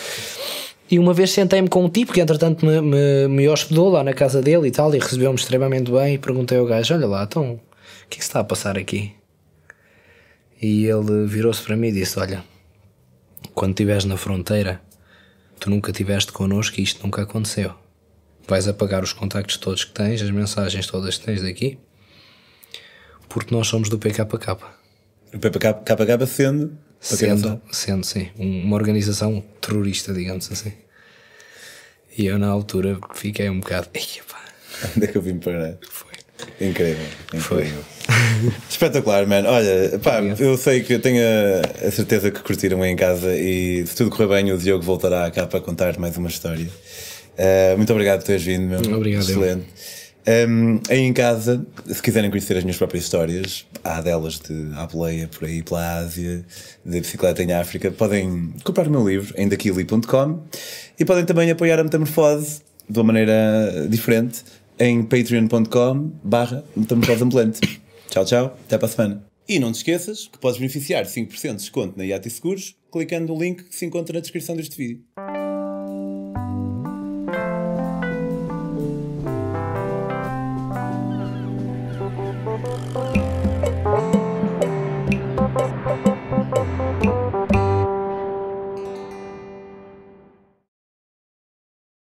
E 0.88 0.98
uma 0.98 1.12
vez 1.12 1.30
sentei-me 1.30 1.68
com 1.68 1.84
um 1.84 1.88
tipo 1.88 2.12
que 2.12 2.20
entretanto 2.20 2.64
me, 2.64 2.80
me, 2.80 3.28
me 3.28 3.48
hospedou 3.48 3.88
lá 3.88 4.04
na 4.04 4.12
casa 4.12 4.40
dele 4.40 4.68
e 4.68 4.70
tal, 4.70 4.94
e 4.94 4.98
recebeu-me 4.98 5.36
extremamente 5.36 5.90
bem. 5.90 6.14
E 6.14 6.18
perguntei 6.18 6.58
ao 6.58 6.66
gajo: 6.66 6.94
Olha 6.94 7.06
lá, 7.06 7.24
então, 7.24 7.54
o 7.54 7.58
que 8.08 8.16
é 8.16 8.18
que 8.18 8.24
se 8.24 8.28
está 8.28 8.40
a 8.40 8.44
passar 8.44 8.78
aqui? 8.78 9.12
E 10.62 10.86
ele 10.86 11.26
virou-se 11.26 11.62
para 11.62 11.76
mim 11.76 11.88
e 11.88 11.92
disse: 11.92 12.18
Olha, 12.18 12.44
quando 13.52 13.72
estiveres 13.72 14.04
na 14.04 14.16
fronteira, 14.16 14.80
tu 15.58 15.70
nunca 15.70 15.90
estiveste 15.90 16.32
connosco 16.32 16.78
e 16.78 16.84
isto 16.84 17.02
nunca 17.02 17.22
aconteceu. 17.22 17.74
Vais 18.46 18.68
apagar 18.68 19.02
os 19.02 19.12
contactos 19.12 19.56
todos 19.56 19.84
que 19.84 19.92
tens, 19.92 20.22
as 20.22 20.30
mensagens 20.30 20.86
todas 20.86 21.18
que 21.18 21.26
tens 21.26 21.42
daqui, 21.42 21.78
porque 23.28 23.52
nós 23.52 23.66
somos 23.66 23.88
do 23.88 23.98
PKK. 23.98 24.56
O 25.34 25.38
PPK 25.38 26.26
sendo, 26.26 26.78
Sendo, 27.00 27.60
sendo, 27.70 28.04
sim, 28.04 28.28
um- 28.38 28.62
uma 28.64 28.76
organização 28.76 29.42
terrorista, 29.60 30.12
digamos 30.12 30.50
assim. 30.50 30.72
E 32.16 32.26
eu, 32.26 32.38
na 32.38 32.48
altura, 32.48 32.98
fiquei 33.14 33.48
um 33.50 33.60
bocado. 33.60 33.88
Onde 34.96 35.04
é 35.04 35.08
que 35.08 35.16
eu 35.16 35.22
vim 35.22 35.38
parar? 35.38 35.76
Foi. 35.88 36.06
Incrível, 36.60 37.06
incrível. 37.32 37.84
Espetacular, 38.68 39.26
man. 39.26 39.44
Olha, 39.46 39.98
pá, 40.02 40.20
eu 40.38 40.56
sei 40.58 40.82
que 40.82 40.92
eu 40.94 41.00
tenho 41.00 41.22
a, 41.22 41.86
a 41.86 41.90
certeza 41.90 42.30
que 42.30 42.40
curtiram 42.42 42.82
aí 42.82 42.90
em 42.90 42.96
casa 42.96 43.34
e 43.34 43.86
se 43.86 43.94
tudo 43.96 44.10
correr 44.10 44.28
bem, 44.28 44.52
o 44.52 44.58
Diogo 44.58 44.82
voltará 44.84 45.30
cá 45.30 45.46
para 45.46 45.60
contar 45.60 45.98
mais 45.98 46.16
uma 46.18 46.28
história. 46.28 46.68
Uh, 47.38 47.76
muito 47.76 47.90
obrigado 47.92 48.20
por 48.20 48.26
teres 48.26 48.42
vindo, 48.42 48.66
meu. 48.66 48.96
Obrigado, 48.96 49.30
eu. 49.30 49.64
Um, 50.28 50.80
aí 50.90 51.00
em 51.00 51.12
casa, 51.12 51.64
se 51.86 52.02
quiserem 52.02 52.30
conhecer 52.30 52.56
as 52.56 52.64
minhas 52.64 52.76
próprias 52.76 53.04
histórias, 53.04 53.64
há 53.84 54.00
delas 54.00 54.40
de 54.40 54.72
à 54.74 54.88
por 55.28 55.44
aí 55.44 55.62
pela 55.62 55.98
Ásia, 55.98 56.44
de 56.84 57.00
bicicleta 57.00 57.42
em 57.44 57.52
África, 57.52 57.92
podem 57.92 58.52
comprar 58.64 58.88
o 58.88 58.90
meu 58.90 59.08
livro 59.08 59.32
em 59.36 59.48
daquili.com 59.48 60.42
e 60.98 61.04
podem 61.04 61.24
também 61.24 61.50
apoiar 61.50 61.78
a 61.78 61.84
Metamorfose 61.84 62.62
de 62.88 62.98
uma 62.98 63.04
maneira 63.04 63.86
diferente 63.88 64.42
em 64.78 65.02
patreon.com 65.02 66.10
barra 66.24 66.64
metamorfose 66.76 67.22
ambulante. 67.22 67.60
Tchau, 68.10 68.24
tchau, 68.24 68.58
até 68.66 68.78
para 68.78 68.86
a 68.86 68.90
semana. 68.90 69.24
E 69.48 69.58
não 69.58 69.70
te 69.70 69.76
esqueças 69.76 70.28
que 70.28 70.38
podes 70.38 70.58
beneficiar 70.58 71.04
de 71.04 71.10
5% 71.10 71.50
de 71.50 71.56
desconto 71.56 71.98
na 71.98 72.04
IAT 72.04 72.28
Seguros 72.30 72.74
clicando 72.90 73.32
no 73.32 73.40
link 73.40 73.64
que 73.64 73.74
se 73.74 73.84
encontra 73.84 74.14
na 74.14 74.20
descrição 74.20 74.56
deste 74.56 74.76
vídeo. 74.76 75.04